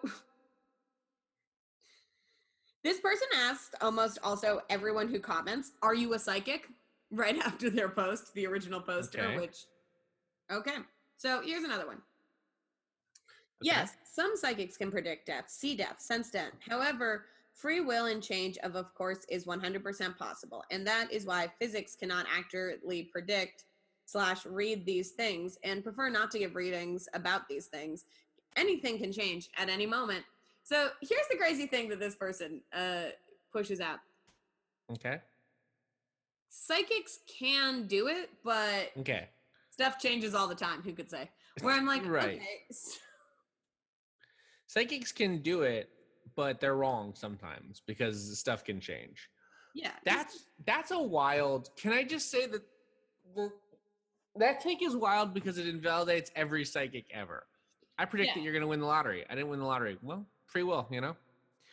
[2.82, 6.68] this person asked almost also everyone who comments, "Are you a psychic?"
[7.10, 9.36] right after their post, the original poster, Okay.
[9.36, 9.64] which
[10.50, 10.76] Okay.
[11.16, 11.96] So here's another one.
[11.96, 12.02] Okay.
[13.62, 16.52] Yes, some psychics can predict death, see death, sense death.
[16.68, 21.48] However, free will and change of of course is 100% possible, and that is why
[21.58, 23.64] physics cannot accurately predict
[24.06, 28.04] slash read these things and prefer not to give readings about these things.
[28.56, 30.24] Anything can change at any moment.
[30.62, 33.06] So here's the crazy thing that this person uh,
[33.52, 33.98] pushes out:
[34.92, 35.20] Okay.
[36.48, 39.28] psychics can do it, but Okay.
[39.70, 40.82] stuff changes all the time.
[40.82, 41.30] Who could say?
[41.62, 42.36] Where I'm like, Right.
[42.36, 42.98] okay, s-
[44.66, 45.90] Psychics can do it,
[46.36, 49.28] but they're wrong sometimes because stuff can change.
[49.74, 51.70] yeah, That's that's a wild.
[51.76, 52.62] Can I just say that
[53.34, 53.50] the
[54.36, 57.44] that take is wild because it invalidates every psychic ever.
[57.98, 58.34] I predict Yeah.
[58.34, 59.24] that you're going to win the lottery.
[59.30, 59.96] I didn't win the lottery.
[60.02, 61.14] Well, free will, you know.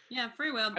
[0.09, 0.71] yeah, free will.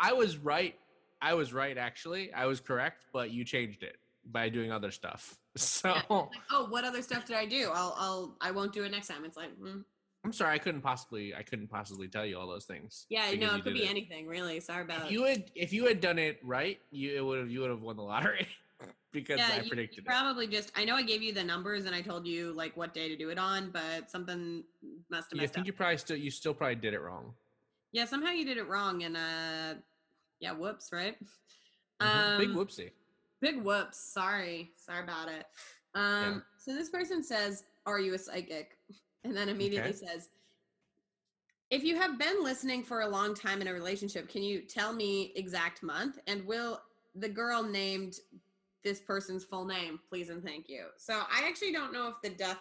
[0.00, 0.74] I was right.
[1.22, 2.32] I was right actually.
[2.34, 3.96] I was correct, but you changed it
[4.30, 5.38] by doing other stuff.
[5.56, 7.70] So Yeah, like, oh, what other stuff did I do?
[7.72, 9.24] I'll, I'll, I won't do it next time.
[9.24, 9.84] It's like, mm.
[10.24, 10.54] I'm sorry.
[10.54, 11.34] I couldn't possibly.
[11.34, 13.06] I couldn't possibly tell you all those things.
[13.10, 14.58] yeah, no, it could be anything, really.
[14.60, 17.50] Sorry about If you had if you had done it right, you it would have
[17.50, 18.48] you would have won the lottery
[19.12, 20.06] because yeah, I you- you predicted it.
[20.06, 20.72] probably just.
[20.76, 23.16] I know I gave you the numbers and I told you like what day to
[23.16, 24.64] do it on, but something
[25.10, 25.66] must have Yeah, I think up.
[25.66, 27.34] you probably still you still probably did it wrong.
[27.92, 29.74] Yeah, somehow you did it wrong, and uh,
[30.40, 31.16] yeah, whoops, right?
[32.02, 32.38] Mhm.
[32.38, 32.90] Big Um, whoopsie.
[33.40, 33.98] Big whoops.
[33.98, 34.72] Sorry.
[34.76, 35.46] Sorry about it.
[35.94, 38.76] Um, so this person says, Are you a psychic?
[39.24, 40.06] And then immediately Okay.
[40.06, 40.28] says,
[41.70, 44.92] If you have been listening for a long time in a relationship, can you tell
[44.92, 46.18] me exact month?
[46.26, 46.82] And will
[47.14, 48.16] the girl named
[48.84, 50.86] this person's full name, please and thank you.
[50.98, 52.58] So I actually don't know if the death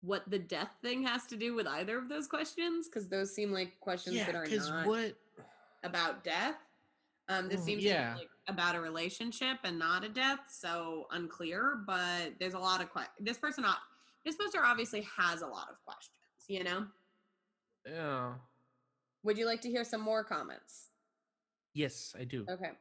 [0.00, 3.50] what the death thing has to do with either of those questions, because those seem
[3.52, 5.16] like questions that are not what?
[5.82, 6.54] about death.
[7.28, 8.14] Um, this Mm, seems yeah.
[8.14, 11.80] like about a relationship and not a death, so unclear.
[11.86, 13.14] But there's a lot of questions.
[13.20, 13.64] this person.
[14.24, 16.14] This poster obviously has a lot of questions.
[16.48, 16.86] You know,
[17.86, 18.34] Yeah.
[19.22, 20.90] would you like to hear some more comments?
[21.74, 22.44] Yes, I do.
[22.48, 22.72] Okay.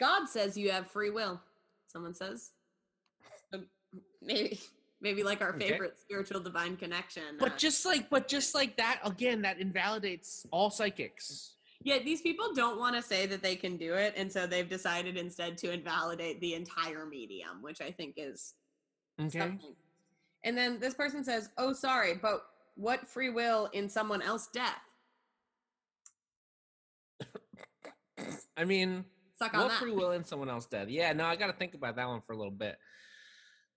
[0.00, 1.40] God says you have free will.
[1.86, 2.52] Someone says,
[3.52, 3.62] So
[4.22, 4.60] maybe
[5.00, 5.70] maybe like our Okay.
[5.70, 7.36] favorite spiritual divine connection.
[7.38, 11.56] But uh, just like but just like that again, that invalidates all psychics.
[11.84, 14.68] Yeah, these people don't want to say that they can do it, and so they've
[14.68, 18.54] decided instead to invalidate the entire medium, which I think is
[19.20, 19.38] Okay.
[19.38, 19.74] something.
[20.44, 24.80] And then this person says, "Oh, sorry, but what free will in someone else's death?"
[28.56, 29.04] I mean,
[29.38, 29.78] Suck on what that.
[29.80, 30.88] free will in someone else death?
[30.88, 32.78] Yeah, no, I got to think about that one for a little bit.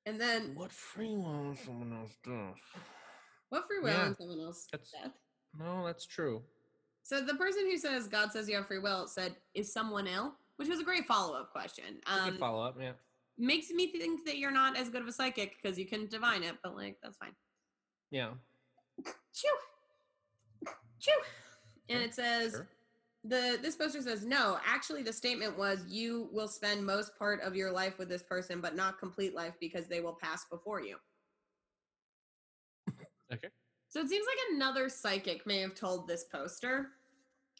[0.05, 2.81] And then What free will in someone else death?
[3.49, 5.13] What free will Yeah, and someone else that's- death?
[5.57, 6.43] No, that's true.
[7.05, 10.33] So the person who says God says you have free will said, "Is someone ill?"
[10.55, 12.01] Which was a great follow up question.
[12.07, 12.93] Um, Um, follow up, yeah.
[13.37, 16.41] makes me think that you're not as good of a psychic because you can divine
[16.43, 17.35] it, but like that's fine.
[18.09, 18.31] Yeah.
[19.33, 19.55] Chew,
[20.99, 21.11] chew,
[21.89, 22.51] and it says.
[22.53, 22.67] sure.
[23.27, 24.59] The this poster says no.
[24.65, 28.61] Actually, the statement was you will spend most part of your life with this person,
[28.61, 30.97] but not complete life because they will pass before you.
[33.33, 33.49] Okay.
[33.95, 36.89] So it seems like another psychic may have told this poster,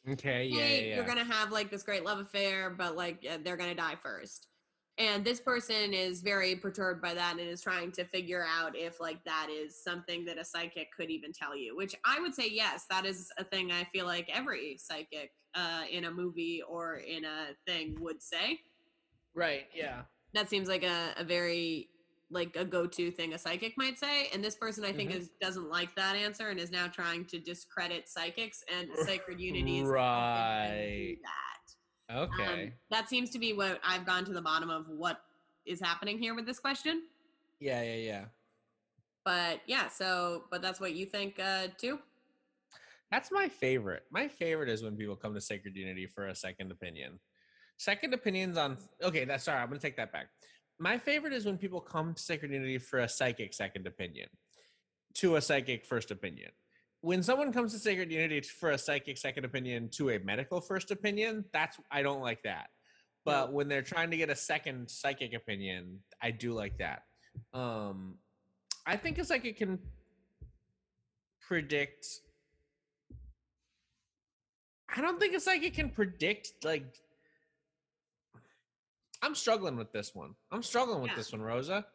[0.05, 0.95] Okay, yeah, hey, yeah, yeah.
[0.97, 4.47] you're gonna have like this great love affair, but like they're gonna die first.
[4.97, 8.99] And this person is very perturbed by that and is trying to figure out if
[8.99, 11.73] like that is something that a psychic could even tell you.
[11.77, 15.83] Which I would say yes, that is a thing I feel like every psychic uh,
[15.89, 18.59] in a movie or in a thing would say.
[19.33, 20.01] Right, yeah.
[20.33, 21.87] That seems like a, a very
[22.35, 25.15] like a go-to thing a psychic might say and this person i think Mhm.
[25.15, 29.79] is doesn't like that answer and is now trying to discredit psychics and sacred unity
[29.79, 31.17] is Right.
[31.23, 32.63] that Okay.
[32.67, 35.21] um, that seems to be what I've gone to the bottom of what
[35.65, 37.07] is happening here with this question.
[37.59, 38.25] yeah, yeah, yeah.
[39.23, 41.99] But yeah, so but that's what you think uh too?
[43.11, 44.03] That's my favorite.
[44.11, 47.19] My favorite is when people come to Sacred Unity for a second opinion.
[47.77, 50.27] Second opinions on okay, that's sorry, I'm gonna take that back.
[50.77, 54.27] My favorite is when people come to Sacred Unity for a psychic second opinion
[55.15, 56.51] to a psychic first opinion.
[57.01, 60.91] When someone comes to Sacred Unity for a psychic second opinion to a medical first
[60.91, 62.67] opinion, that's I don't like that.
[63.23, 67.03] But when they're trying to get a second psychic opinion, I do like that.
[67.53, 68.15] Um
[68.85, 69.79] I think a psychic can
[71.39, 72.05] predict
[74.93, 76.95] I don't think a psychic can predict like
[79.25, 80.35] I'm struggling with this one.
[80.51, 81.17] I'm struggling with Yeah.
[81.17, 81.85] this one, Rosa.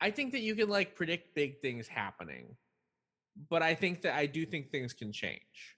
[0.00, 2.56] I think that you can like predict big things happening.
[3.48, 5.76] But I think that I do think things can change.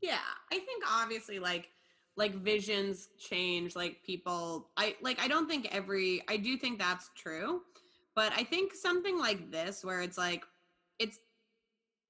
[0.00, 0.18] Yeah,
[0.50, 1.68] I think obviously like
[2.16, 7.10] like visions change like people I like I don't think every I do think that's
[7.14, 7.62] true,
[8.14, 10.44] but I think something like this where it's like
[10.98, 11.18] it's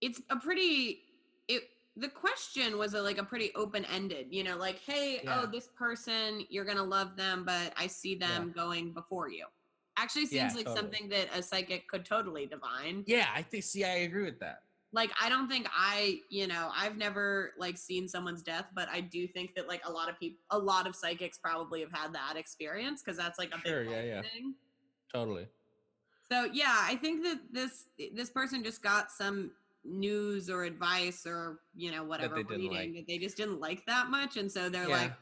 [0.01, 1.03] it's a pretty
[1.49, 1.64] it
[1.97, 5.41] the question was a, like a pretty open ended, you know, like hey, oh, Yeah.
[5.43, 9.47] oh this person you're going to love them, but I see them going before you.
[9.99, 10.76] Actually seems Yeah, like totally.
[10.76, 14.62] something that a psychic could totally divine Yeah, I think see I agree with that.
[14.93, 19.01] like i don't think i you know i've never like seen someone's death but i
[19.01, 22.12] do think that like a lot of people a lot of psychics probably have had
[22.12, 24.22] that experience because that's like a Sure, big yeah, yeah.
[24.22, 24.55] thing
[25.12, 25.47] Totally.
[26.28, 27.84] so yeah i think that this
[28.14, 29.53] this person just got some
[29.85, 32.95] news or advice or you know whatever they reading like.
[32.95, 35.03] that they just didn't like that much and so they're Yeah.
[35.03, 35.12] like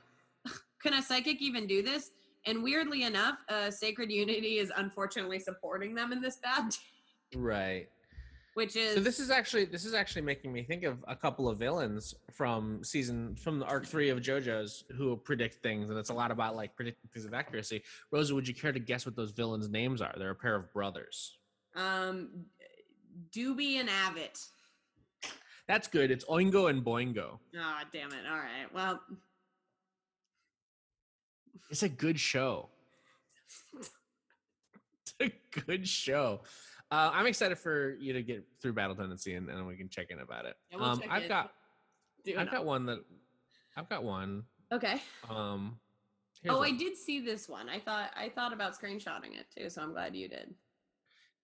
[0.83, 2.11] can a psychic even do this
[2.47, 6.75] and weirdly enough uh sacred unity is unfortunately supporting them in this bad
[7.37, 7.89] Right.
[8.55, 11.49] which is So this is actually this is actually making me think of a couple
[11.49, 16.11] of villains from season from the arc three of JoJo's who predict things, and it's
[16.11, 17.83] a lot about like predicting things with accuracy.
[18.11, 20.13] Rosa, would you care to guess what those villains' names are?
[20.19, 21.37] They're a pair of brothers.
[21.77, 22.31] um
[23.31, 24.39] doobie and abbott
[25.67, 26.11] That's good.
[26.11, 27.39] It's Oingo and Boingo.
[27.59, 28.25] Ah, damn it.
[28.31, 28.73] All right.
[28.75, 29.01] Well,
[31.71, 32.71] It's a good show.
[33.79, 35.31] it's a
[35.67, 36.41] good show.
[36.91, 40.11] Uh, I'm excited for you to get through Battle Tendency, and, and we can check
[40.11, 40.57] in about it.
[40.71, 41.29] Yeah, we'll um, I've in.
[41.29, 41.53] got
[42.39, 43.05] I've got one that
[43.77, 44.45] I've got one.
[44.73, 45.03] Okay.
[45.29, 45.79] Um,
[46.49, 47.69] Oh, I did see this one.
[47.69, 50.55] I thought I thought about screenshotting it too, so I'm glad you did.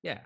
[0.02, 0.20] Yeah.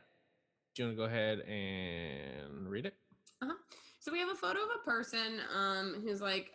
[0.79, 2.95] Do you want to go ahead and read it?
[3.43, 3.53] Uh-huh.
[3.99, 6.53] So we have a photo of a person um who's like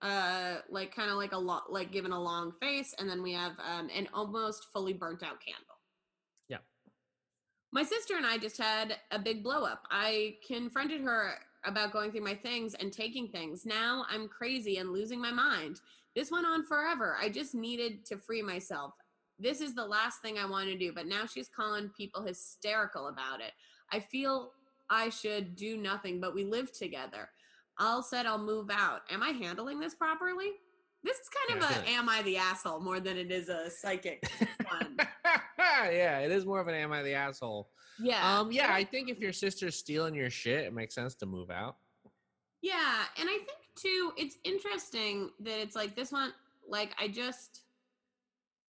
[0.00, 3.32] uh like kind of like a lot like given a long face and then we
[3.32, 5.74] have um an almost fully burnt out candle.
[6.48, 6.58] Yeah.
[7.72, 9.88] My sister and I just had a big blow up.
[9.90, 11.32] I confronted her
[11.64, 13.66] about going through my things and taking things.
[13.66, 15.80] Now I'm crazy and losing my mind.
[16.14, 17.16] This went on forever.
[17.20, 18.92] I just needed to free myself.
[19.38, 23.08] This is the last thing I want to do, but now she's calling people hysterical
[23.08, 23.52] about it.
[23.92, 24.52] I feel
[24.90, 27.28] I should do nothing, but we live together.
[27.78, 29.00] I'll said I'll move out.
[29.10, 30.52] Am I handling this properly?
[31.02, 33.70] This is kind Yeah, of a am I the asshole more than it is a
[33.70, 34.24] psychic
[34.70, 34.96] one.
[35.58, 37.68] yeah, it is more of an am I the asshole.
[38.00, 38.38] Yeah.
[38.38, 41.50] Um, yeah, I think if your sister's stealing your shit, it makes sense to move
[41.50, 41.76] out.
[42.62, 46.32] Yeah, and I think too, it's interesting that it's like this one.
[46.66, 47.60] Like, I just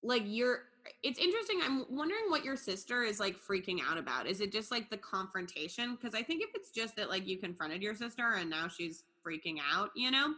[0.06, 0.64] like you're.
[1.01, 1.60] It's interesting.
[1.64, 4.28] I'm wondering what your sister is like freaking out about.
[4.28, 5.95] Is it just like the confrontation?
[5.95, 9.03] Because I think if it's just that like you confronted your sister and now she's
[9.26, 10.36] freaking out, you know,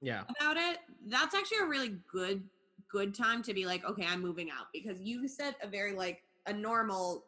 [0.00, 0.22] Yeah.
[0.38, 2.48] about it, that's actually a really good
[2.88, 6.22] good time to be like, okay, I'm moving out because you set a very like
[6.46, 7.26] a normal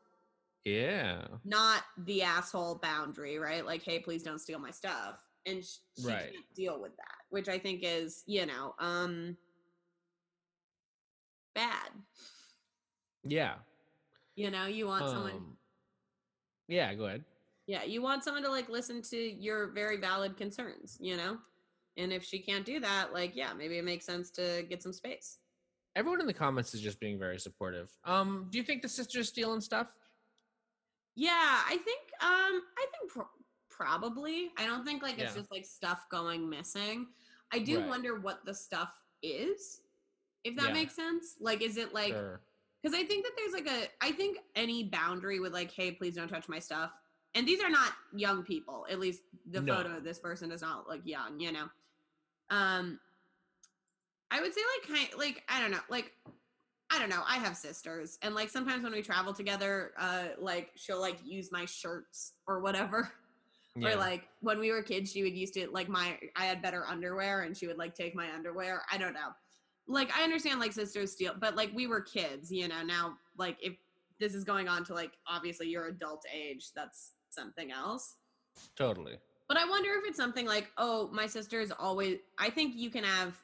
[0.64, 1.27] Yeah.
[1.45, 3.66] not the asshole boundary, right?
[3.66, 5.25] Like, hey, please don't steal my stuff.
[5.47, 6.33] And sh- she Right.
[6.33, 9.37] can't deal with that, which I think is, you know, um,
[11.55, 11.91] bad.
[13.23, 13.55] Yeah.
[14.37, 15.59] You know, you want someone, Um,
[16.69, 17.25] yeah, go ahead.
[17.67, 21.39] yeah, you want someone to like listen to your very valid concerns, you know?
[21.97, 24.93] And if she can't do that, like, yeah, maybe it makes sense to get some
[24.93, 25.39] space.
[25.95, 27.97] Everyone in the comments is just being very supportive.
[28.05, 29.87] Um, do you think the sister's stealing stuff?
[31.15, 31.31] Yeah,
[31.65, 33.29] I think, um, I think pro-
[33.71, 34.51] probably.
[34.59, 35.41] I don't think like it's Yeah.
[35.41, 37.07] just like stuff going missing.
[37.53, 37.89] I do Right.
[37.89, 38.93] wonder what the stuff
[39.23, 39.81] is,
[40.45, 40.72] if that Yeah.
[40.72, 41.36] makes sense.
[41.40, 42.40] Like, is it like, Sure.
[42.82, 46.14] because I think that there's like a, I think any boundary with like, hey, please
[46.14, 46.92] don't touch my stuff.
[47.34, 48.86] And these are not young people.
[48.88, 49.74] At least the No.
[49.76, 51.68] photo of this person is not like young, you know.
[52.51, 53.01] Um,
[54.30, 56.12] I would say like kind, like I don't know, like
[56.90, 57.22] I don't know.
[57.26, 61.51] I have sisters, and like sometimes when we travel together, uh, like she'll like use
[61.51, 63.12] my shirts or whatever.
[63.76, 63.88] Yeah.
[63.88, 66.86] Or like when we were kids, she would used to like my I had better
[66.86, 68.82] underwear, and she would like take my underwear.
[68.92, 69.34] I don't know.
[69.87, 72.82] Like I understand like sisters steal, but like we were kids, you know.
[72.82, 73.74] Now like if
[74.18, 78.16] this is going on to like obviously your adult age, that's something else.
[78.76, 79.18] totally.
[79.47, 82.18] But I wonder if it's something like, oh, my sister is always.
[82.39, 83.39] I think you can have,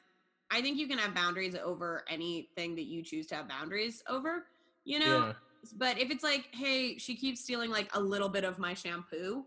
[0.49, 4.47] I think you can have boundaries over anything that you choose to have boundaries over.
[4.83, 5.27] You know.
[5.27, 5.33] Yeah.
[5.77, 9.45] But if it's like, hey, she keeps stealing like a little bit of my shampoo,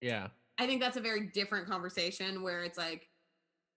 [0.00, 0.28] Yeah.
[0.60, 3.08] I think that's a very different conversation where it's like,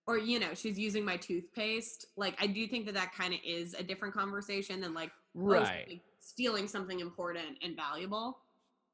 [0.07, 2.07] or you know, she's using my toothpaste.
[2.15, 5.87] Like, I do think that that kind of is a different conversation than like, Right.
[5.87, 8.39] like, stealing something important and valuable.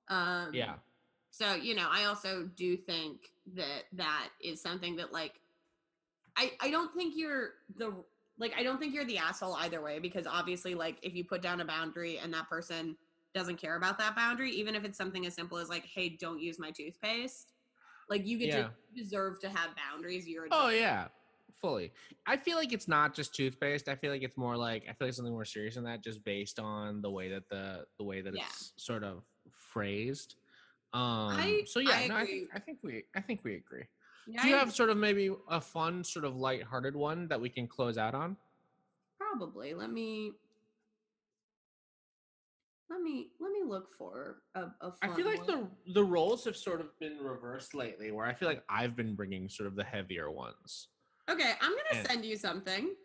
[0.10, 0.76] Um, Yeah.
[1.32, 5.40] so, you know, I also do think that that is something that like
[6.36, 7.94] I I don't think you're the
[8.38, 11.42] like I don't think you're the asshole either way because obviously like if you put
[11.42, 12.98] down a boundary and that person
[13.34, 16.40] doesn't care about that boundary, even if it's something as simple as like, hey, don't
[16.42, 17.54] use my toothpaste,
[18.10, 18.56] like you get Yeah.
[18.64, 20.28] to you deserve to have boundaries.
[20.28, 21.08] You're a Oh yeah,
[21.62, 21.92] fully.
[22.26, 23.90] I feel like it's not just toothpaste.
[23.90, 26.24] I feel like it's more like I feel like something more serious than that, just
[26.24, 28.44] based on the way that the the way that Yeah.
[28.46, 30.36] it's sort of phrased.
[30.94, 31.32] Um.
[31.38, 33.84] I- so yeah, I no, I think I think we I think we agree.
[34.26, 37.40] Yeah, Do you I- have sort of maybe a fun, sort of lighthearted one that
[37.40, 38.38] we can close out on?
[39.18, 40.32] probably let me
[42.90, 45.70] let me let me look for a, a I feel like one.
[45.86, 49.14] the the roles have sort of been reversed lately, where I feel like I've been
[49.16, 50.88] bringing sort of the heavier ones.
[51.30, 52.96] okay i'm gonna and- send you something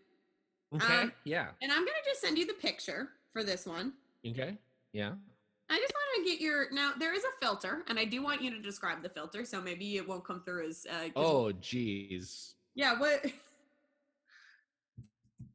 [0.75, 1.01] Okay.
[1.03, 1.49] Um, yeah.
[1.61, 3.93] And I'm gonna just send you the picture for this one.
[4.27, 4.57] Okay.
[4.95, 5.13] Yeah.
[5.69, 6.93] I just want to get your now.
[6.99, 9.97] There is a filter, and I do want you to describe the filter, so maybe
[9.99, 10.87] it won't come through as.
[10.91, 12.55] Uh, Oh, geez.
[12.75, 12.99] yeah.
[12.99, 13.23] What?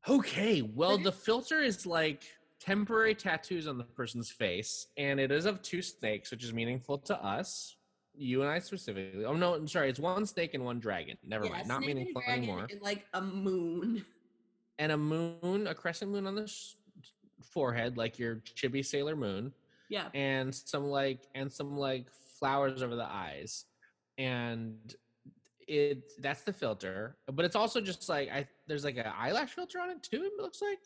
[0.07, 2.23] Okay, well, the filter is like
[2.67, 6.97] temporary tattoos on the person's face, and it is of two snakes, which is meaningful
[6.97, 7.77] to us,
[8.13, 9.23] you and I specifically.
[9.23, 11.17] Oh no, I'm sorry, it's one snake and one dragon.
[11.23, 12.67] Never yeah, mind, not meaningful anymore.
[12.69, 14.05] And like a moon.
[14.79, 16.75] And a moon, a crescent moon on the sh-
[17.51, 19.51] forehead, like your chibi Sailor Moon,
[19.89, 20.09] Yeah.
[20.13, 22.07] and some like and some like
[22.39, 23.65] flowers over the eyes,
[24.17, 24.93] and
[25.67, 27.15] it that's the filter.
[27.31, 30.23] But it's also just like I there's like an eyelash filter on it too.
[30.23, 30.79] It looks like.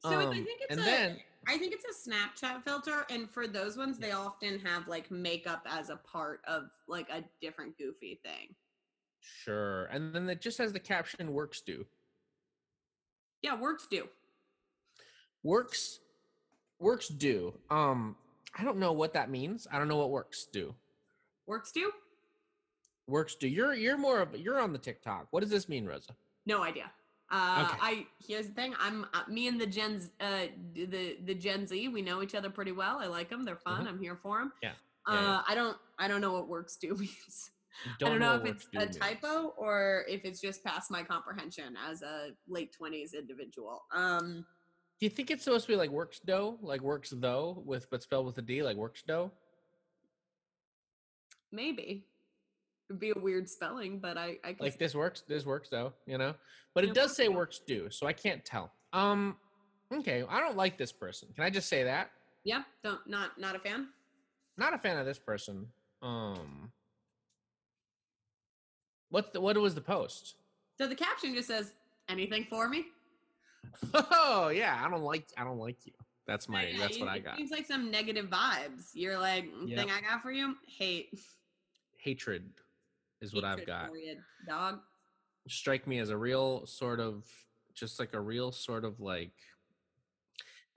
[0.00, 0.84] So it's, I Um, think it's and a.
[0.84, 5.10] then I think it's a Snapchat filter, and for those ones, they often have like
[5.10, 8.54] makeup as a part of like a different goofy thing.
[9.20, 9.86] Sure.
[9.86, 11.86] And then it just has the caption works do.
[13.42, 14.08] Yeah, works do.
[15.42, 16.00] Works
[16.78, 17.54] works do.
[17.70, 18.16] Um
[18.58, 19.66] I don't know what that means.
[19.70, 20.74] I don't know what works do.
[21.46, 21.92] Works do.
[23.06, 23.48] Works do.
[23.48, 25.28] You're you're more of you're on the TikTok.
[25.30, 26.14] What does this mean, Rosa?
[26.46, 26.90] No idea.
[27.30, 27.78] Uh, Okay.
[27.82, 28.74] I here's the thing.
[28.80, 31.88] I'm uh, me and the Gen Z, uh, the the Gen Z.
[31.88, 32.98] We know each other pretty well.
[33.00, 33.44] I like them.
[33.44, 33.86] They're fun.
[33.86, 34.48] I'm here for them.
[34.64, 34.66] Mm-hmm.
[34.66, 34.72] Yeah.
[35.06, 35.42] Uh, Yeah.
[35.46, 35.76] I don't.
[35.98, 37.50] I don't know what works do means.
[38.00, 38.96] Don't I don't know, what if it's a means.
[38.96, 43.84] typo or if it's just past my comprehension as a late twenties individual.
[43.92, 44.44] Um,
[44.98, 46.58] Do you think it's supposed to be like works dough?
[46.60, 49.30] Like works though with but spelled with a D, like works dough?
[51.52, 52.04] maybe
[52.90, 55.92] it'd be a weird spelling, but I I can Like this works, this works though,
[56.06, 56.34] you know?
[56.74, 58.72] But it does say works do, so I can't tell.
[58.92, 59.36] Um
[59.92, 61.28] okay, I don't like this person.
[61.34, 62.10] Can I just say that?
[62.44, 62.62] yeah.
[62.82, 63.88] Don't not not a fan.
[64.56, 65.66] not a fan of this person.
[66.02, 66.70] Um,
[69.10, 70.34] what's the what was the post?
[70.78, 71.72] So the caption just says
[72.08, 72.86] anything for me.
[73.94, 75.92] Oh yeah, I don't like I don't like you.
[76.26, 77.36] That's my Yeah, that's you- what I it got.
[77.36, 78.90] Seems like some negative vibes.
[78.94, 79.78] You're like "Mm, Yep.
[79.78, 81.18] thing I got for you, hate.
[81.98, 82.48] Hatred
[83.20, 83.90] is what I've got.
[84.46, 84.80] Dog.
[85.48, 87.24] Strike me as a real sort of
[87.74, 89.32] just like a real sort of like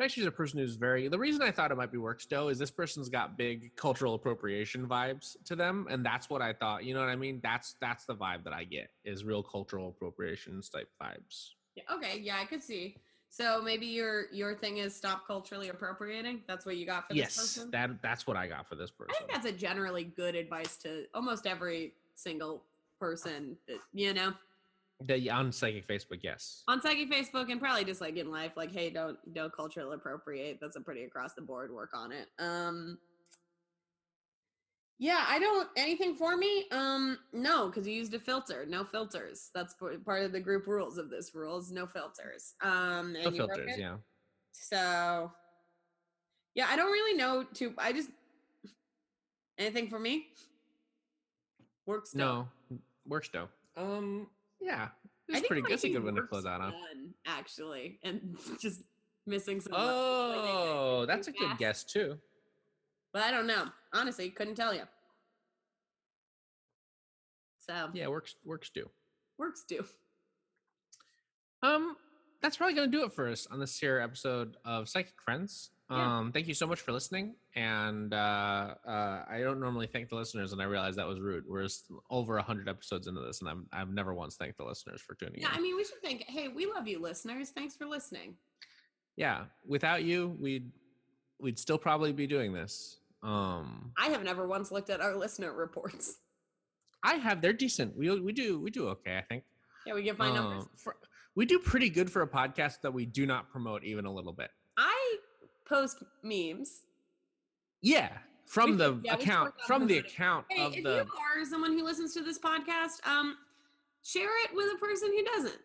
[0.01, 1.07] Actually, she's a person who's very.
[1.07, 4.15] The reason I thought it might be work Workstow is this person's got big cultural
[4.15, 6.83] appropriation vibes to them, and that's what I thought.
[6.83, 7.39] You know what I mean?
[7.43, 11.51] That's that's the vibe that I get is real cultural appropriations type vibes.
[11.75, 12.97] Yeah, okay, yeah, I could see.
[13.29, 16.41] So maybe your your thing is stop culturally appropriating.
[16.47, 17.71] That's what you got for this Yes, person.
[17.71, 19.13] that that's what I got for this person.
[19.15, 22.65] I think that's a generally good advice to almost every single
[22.99, 23.57] person.
[23.67, 24.33] that- You know,
[25.01, 26.63] The, on psychic Facebook, yes.
[26.67, 30.59] on psychic Facebook and probably just like in life, like, hey, don't don't culturally appropriate.
[30.61, 32.27] That's a pretty across the board work on it.
[32.39, 32.99] Um
[34.99, 36.67] yeah, I don't anything for me.
[36.71, 38.65] Um no, because you used a filter.
[38.67, 39.49] No filters.
[39.55, 39.73] That's
[40.05, 41.71] part of the group rules of this rules.
[41.71, 42.53] No filters.
[42.61, 43.97] Um No filters, yeah.
[44.51, 45.31] So
[46.53, 48.09] yeah, I don't really know to I just
[49.57, 50.27] anything for me?
[51.85, 52.47] Works No,
[53.07, 53.47] works Workstow.
[53.75, 54.27] Um,
[54.59, 54.89] yeah,
[55.27, 55.71] it's pretty good.
[55.71, 56.71] It's a good one to close out on.
[56.71, 58.81] done, actually, and just
[59.25, 59.73] missing some.
[59.73, 59.89] letters.
[59.89, 62.17] I think I Oh, did that's a good guess too.
[63.13, 63.65] But I don't know.
[63.93, 64.83] Honestly, couldn't tell you.
[67.59, 68.89] So Yeah, works works too.
[69.37, 69.83] works do.
[71.63, 71.95] Um,
[72.41, 75.70] that's probably gonna do it for us on this here episode of Psychic Friends.
[75.91, 76.19] Yeah.
[76.19, 77.35] Um, thank you so much for listening.
[77.55, 81.43] And uh, uh, I don't normally thank the listeners, and I realized that was rude.
[81.47, 81.67] We're
[82.09, 85.41] over hundred episodes into this, and I'm I've never once thanked the listeners for tuning
[85.41, 85.53] Yeah, in.
[85.53, 86.23] Yeah, I mean, we should think.
[86.27, 87.49] Hey, we love you, listeners.
[87.49, 88.35] Thanks for listening.
[89.17, 90.71] yeah, without you, we'd
[91.39, 92.97] we'd still probably be doing this.
[93.23, 96.15] Um, I have never once looked at our listener reports.
[97.03, 97.97] I have they're decent.
[97.97, 99.43] We we do we do okay, I think.
[99.85, 100.63] Yeah, we my numbers.
[100.63, 100.95] Um, for,
[101.35, 104.33] we do pretty good for a podcast that we do not promote even a little
[104.33, 104.51] bit.
[105.71, 106.81] Post memes.
[107.81, 108.09] Yeah,
[108.45, 111.83] from the yeah, account from the account Hey, of if the you are someone who
[111.83, 113.37] listens to this podcast, um,
[114.03, 115.59] share it with a person who doesn't.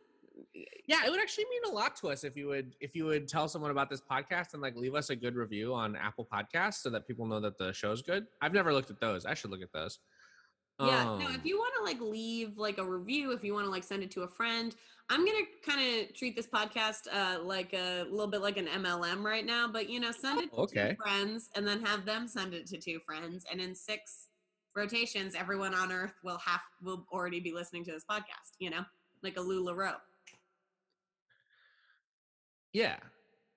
[0.86, 3.26] Yeah, it would actually mean a lot to us if you would if you would
[3.26, 6.74] tell someone about this podcast and like leave us a good review on Apple Podcasts
[6.74, 8.26] so that people know that the show's good.
[8.40, 9.26] I've never looked at those.
[9.26, 9.98] I should look at those.
[10.78, 13.64] Yeah, no, Um, if you want to like leave like a review, if you want
[13.64, 14.74] to like send it to a friend,
[15.08, 19.24] I'm gonna kind of treat this podcast uh like a little bit like an MLM
[19.24, 20.90] right now, but you know, send it to Oh, okay.
[20.90, 24.28] two friends and then have them send it to two friends, and in six
[24.74, 28.56] rotations, everyone on Earth will have will already be listening to this podcast.
[28.58, 28.84] You know,
[29.22, 29.96] like a LuLaRoe.
[32.72, 32.96] yeah.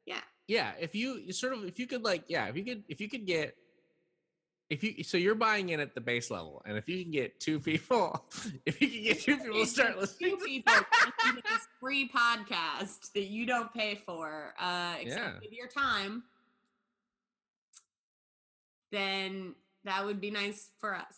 [0.05, 0.21] Yeah.
[0.47, 3.01] Yeah, if you you sort of if you could like yeah, if you could if
[3.01, 3.55] you could get
[4.69, 7.39] if you so you're buying in at the base level and if you can get
[7.39, 8.23] two people
[8.65, 10.73] if you can get two people to start listening Two people
[11.25, 15.49] this free podcast that you don't pay for, uh, except Yeah.
[15.51, 16.23] your time,
[18.91, 19.55] then
[19.85, 21.15] that would be nice for us.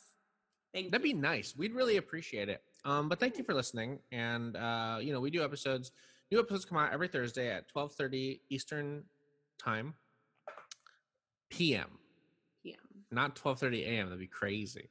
[0.74, 1.14] Thank That'd you.
[1.16, 1.56] be nice.
[1.58, 2.62] We'd really appreciate it.
[2.86, 4.00] Um, but thank you for listening.
[4.12, 5.92] And uh, you know, we do episodes.
[6.32, 9.04] New episodes come out every Thursday at twelve thirty Eastern
[9.60, 9.94] time,
[11.50, 11.90] PM.
[13.12, 14.08] Not twelve thirty AM.
[14.08, 14.90] That'd be crazy.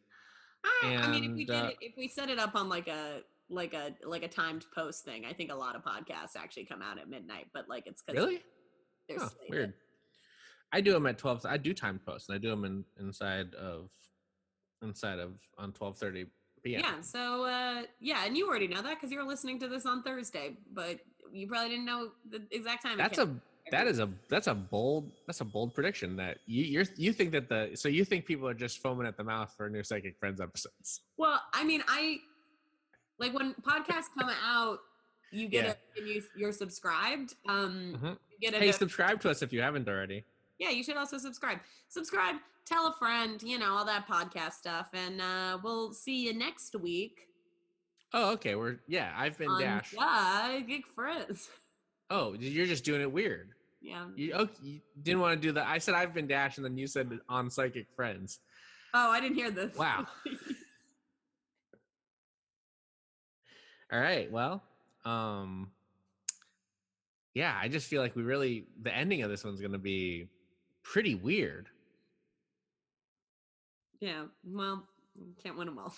[0.65, 2.89] Ah, I mean, if we did uh, it, if we set it up on like
[2.89, 6.67] a like a like a timed post thing, I think a lot of podcasts actually
[6.67, 7.47] come out at midnight.
[7.53, 8.43] But like it's because Really?
[9.09, 9.75] they're Huh, weird.
[10.73, 11.45] I do them at twelve.
[11.47, 13.91] I do time posts, and I do them in, inside of
[14.83, 16.27] inside of on twelve thirty
[16.63, 16.81] PM.
[16.81, 17.01] Yeah.
[17.01, 20.57] So uh, yeah, and you already know that because you're listening to this on Thursday,
[20.73, 21.01] but
[21.33, 22.99] you probably didn't know the exact time.
[22.99, 23.35] That's a
[23.71, 27.31] that is a that's a bold that's a bold prediction that you you're you think
[27.33, 30.19] that the so you think people are just foaming at the mouth for new psychic
[30.19, 32.19] friends episodes Well, I mean, I
[33.19, 34.79] like when podcasts come out,
[35.31, 35.71] you get Yeah.
[35.73, 37.35] it and you you're subscribed.
[37.49, 38.19] Um, Mhm.
[38.31, 40.25] you get it hey subscribe to us if you haven't already
[40.59, 41.59] yeah, you should also subscribe.
[41.89, 46.35] Subscribe, tell a friend, you know, all that podcast stuff, and uh, we'll see you
[46.35, 47.27] next week
[48.13, 51.49] oh okay we're yeah i've been dash Yeah, Geek Friends.
[52.11, 53.53] oh you're just doing it weird
[53.83, 54.07] Yeah.
[54.15, 56.77] you, oh, you didn't want to do that i said i've been dash and then
[56.77, 58.41] you said on psychic friends
[58.93, 59.77] Oh, I didn't hear this.
[59.77, 60.05] Wow.
[63.93, 64.63] all right well
[65.05, 65.71] um
[67.35, 70.29] yeah i just feel like we really the ending of this one's gonna be
[70.83, 71.69] pretty weird
[74.01, 74.25] yeah.
[74.45, 74.83] Well,
[75.43, 75.95] can't win them all.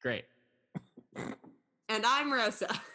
[0.00, 0.24] great
[1.88, 2.68] And I'm Rosa.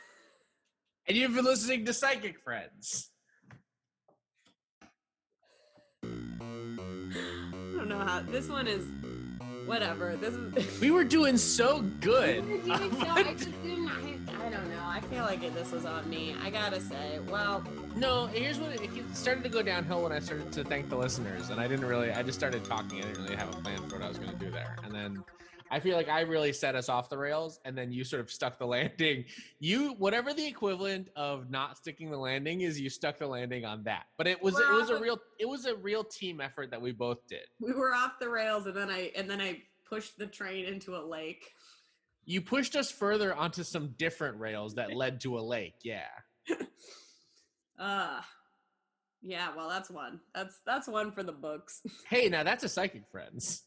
[1.07, 3.11] And you've been listening to Psychic Friends.
[6.03, 6.07] I
[7.75, 8.85] don't know how this one is.
[9.65, 10.15] Whatever.
[10.17, 10.79] This is.
[10.81, 12.45] We were doing so good.
[12.45, 13.87] We doing so- I didn't.
[13.89, 14.81] I, I don't know.
[14.83, 16.35] I feel like it, this was on me.
[16.41, 17.19] I gotta say.
[17.29, 17.63] Well,
[17.95, 20.95] no, here's what it, it started to go downhill when I started to thank the
[20.97, 22.11] listeners, and I didn't really.
[22.11, 22.99] I just started talking.
[22.99, 24.93] I didn't really have a plan for what I was going to do there, and
[24.93, 25.23] then
[25.71, 28.31] I feel like I really set us off the rails, and then you sort of
[28.31, 29.25] stuck the landing.
[29.59, 33.83] You, whatever the equivalent of not sticking the landing is, you stuck the landing on
[33.83, 34.05] that.
[34.17, 36.81] But it was We're it was a real it was a real team effort that
[36.81, 37.45] we both did.
[37.59, 40.95] we were off the rails, and then I and then I pushed the train into
[40.95, 41.51] a lake.
[42.25, 45.75] You pushed us further onto some different rails that led to a lake.
[45.83, 46.07] Yeah.
[47.79, 48.21] Uh
[49.21, 50.19] yeah, well that's one.
[50.33, 51.81] That's that's one for the books.
[52.09, 53.63] Hey, now that's a psychic friends.